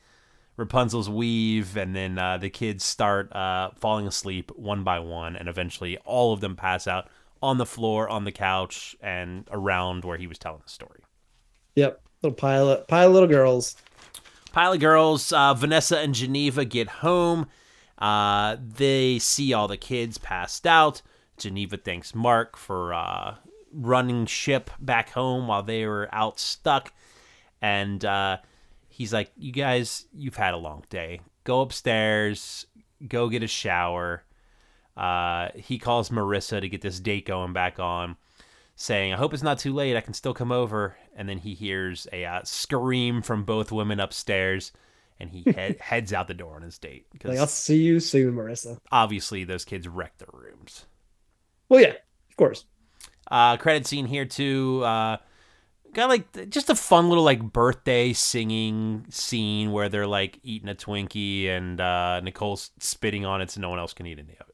[0.56, 5.48] Rapunzel's weave, and then uh, the kids start uh, falling asleep one by one, and
[5.48, 7.08] eventually all of them pass out
[7.43, 11.03] on the floor, on the couch, and around where he was telling the story.
[11.74, 12.01] Yep.
[12.22, 13.76] Little pile of pile of little girls.
[14.53, 17.49] Pile of girls, uh, Vanessa and Geneva get home.
[17.99, 21.03] Uh, they see all the kids passed out.
[21.37, 23.35] Geneva thanks Mark for uh,
[23.72, 26.93] running ship back home while they were out stuck.
[27.61, 28.39] And uh,
[28.89, 31.20] he's like, You guys, you've had a long day.
[31.45, 32.66] Go upstairs,
[33.07, 34.22] go get a shower.
[34.97, 38.16] Uh, he calls Marissa to get this date going back on,
[38.76, 39.97] saying, I hope it's not too late.
[39.97, 40.97] I can still come over.
[41.16, 44.72] And then he hears a uh, scream from both women upstairs,
[45.18, 47.07] and he head, heads out the door on his date.
[47.22, 48.78] Like, I'll see you soon, Marissa.
[48.90, 50.86] obviously, those kids wrecked their rooms.
[51.68, 51.95] Well, yeah,
[52.28, 52.64] of course.
[53.30, 54.82] Uh, credit scene here, too.
[54.84, 55.16] Uh,
[55.95, 60.74] got like just a fun little like birthday singing scene where they're like eating a
[60.74, 64.49] Twinkie and uh, Nicole's spitting on it so no one else can eat any of
[64.49, 64.53] it.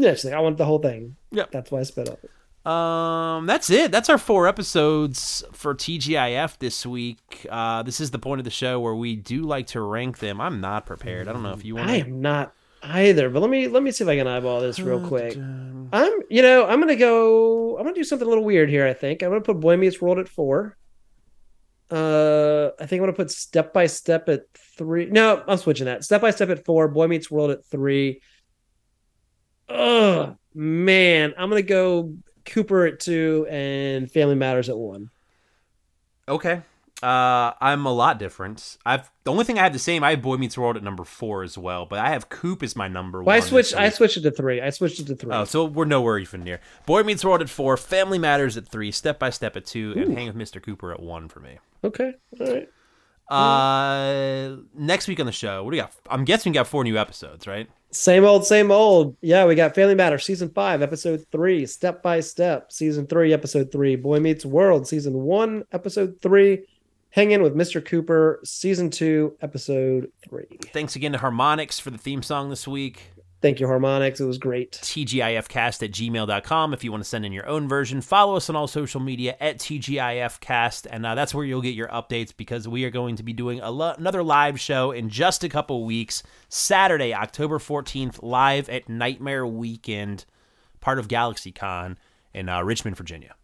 [0.00, 1.16] Yeah, she's like, I want the whole thing.
[1.32, 1.50] Yep.
[1.50, 2.20] That's why I spit up.
[2.66, 3.90] Um, that's it.
[3.90, 7.46] That's our four episodes for TGIF this week.
[7.48, 10.40] Uh, this is the point of the show where we do like to rank them.
[10.40, 11.26] I'm not prepared.
[11.26, 11.90] I don't know if you want.
[11.90, 14.78] I am not either, but let me let me see if I can eyeball this
[14.78, 15.36] real quick.
[15.36, 18.92] I'm you know, I'm gonna go I'm gonna do something a little weird here, I
[18.92, 19.22] think.
[19.22, 20.76] I'm gonna put Boy Meets World at four.
[21.90, 24.42] Uh I think I'm gonna put step by step at
[24.76, 25.06] three.
[25.06, 26.04] No, I'm switching that.
[26.04, 28.20] Step by step at four, Boy Meets World at three.
[29.70, 32.14] Oh man, I'm gonna go
[32.44, 35.10] Cooper at two and Family Matters at one.
[36.28, 36.62] Okay.
[37.02, 38.76] Uh, I'm a lot different.
[38.84, 40.04] I've the only thing I have the same.
[40.04, 42.76] I have Boy Meets World at number four as well, but I have Coop as
[42.76, 44.60] my number Well, I switched I switched it to three.
[44.60, 45.32] I switched it to three.
[45.32, 46.60] Oh, so we're nowhere even near.
[46.84, 50.12] Boy Meets World at four, Family Matters at three, Step by Step at two, and
[50.12, 50.62] Hang with Mr.
[50.62, 51.58] Cooper at one for me.
[51.82, 52.12] Okay.
[52.38, 52.68] All right.
[53.30, 55.94] Uh, next week on the show, what do we got?
[56.10, 57.70] I'm guessing we got four new episodes, right?
[57.92, 59.16] Same old, same old.
[59.20, 63.72] Yeah, we got Family Matters season five, episode three, Step by Step, season three, episode
[63.72, 66.66] three, Boy Meets World, season one, episode three,
[67.10, 67.84] Hangin' with Mr.
[67.84, 70.46] Cooper, season two, episode three.
[70.72, 73.10] Thanks again to Harmonix for the theme song this week.
[73.42, 74.20] Thank you, Harmonix.
[74.20, 74.72] It was great.
[74.72, 78.02] TGIFcast at gmail.com if you want to send in your own version.
[78.02, 81.88] Follow us on all social media at TGIFcast, and uh, that's where you'll get your
[81.88, 85.42] updates because we are going to be doing a lo- another live show in just
[85.42, 86.22] a couple weeks.
[86.50, 90.26] Saturday, October 14th, live at Nightmare Weekend,
[90.80, 91.96] part of GalaxyCon
[92.34, 93.34] in uh, Richmond, Virginia.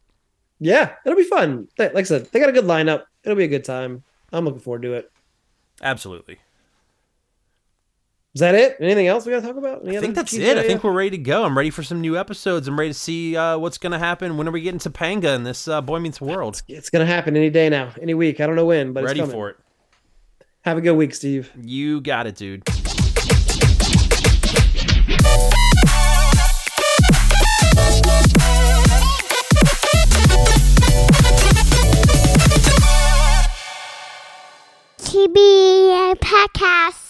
[0.59, 1.69] Yeah, it'll be fun.
[1.79, 3.05] Like I said, they got a good lineup.
[3.25, 4.05] It'll be a good time.
[4.31, 5.11] I'm looking forward to it.
[5.83, 6.39] Absolutely.
[8.37, 8.77] Is that it?
[8.81, 9.83] Anything else we got to talk about?
[9.83, 10.59] Any I think that's it.
[10.59, 11.45] I think we're ready to go.
[11.45, 12.69] I'm ready for some new episodes.
[12.69, 14.37] I'm ready to see uh, what's going to happen.
[14.37, 16.63] When are we getting Topanga in this uh, Boy Meets World?
[16.69, 18.39] it's going to happen any day now, any week.
[18.43, 19.35] I don't know when, but ready it's coming.
[19.35, 19.57] for it.
[20.67, 21.51] Have a good week, Steve.
[21.59, 22.63] You got it, dude.
[34.99, 37.06] TBA podcast.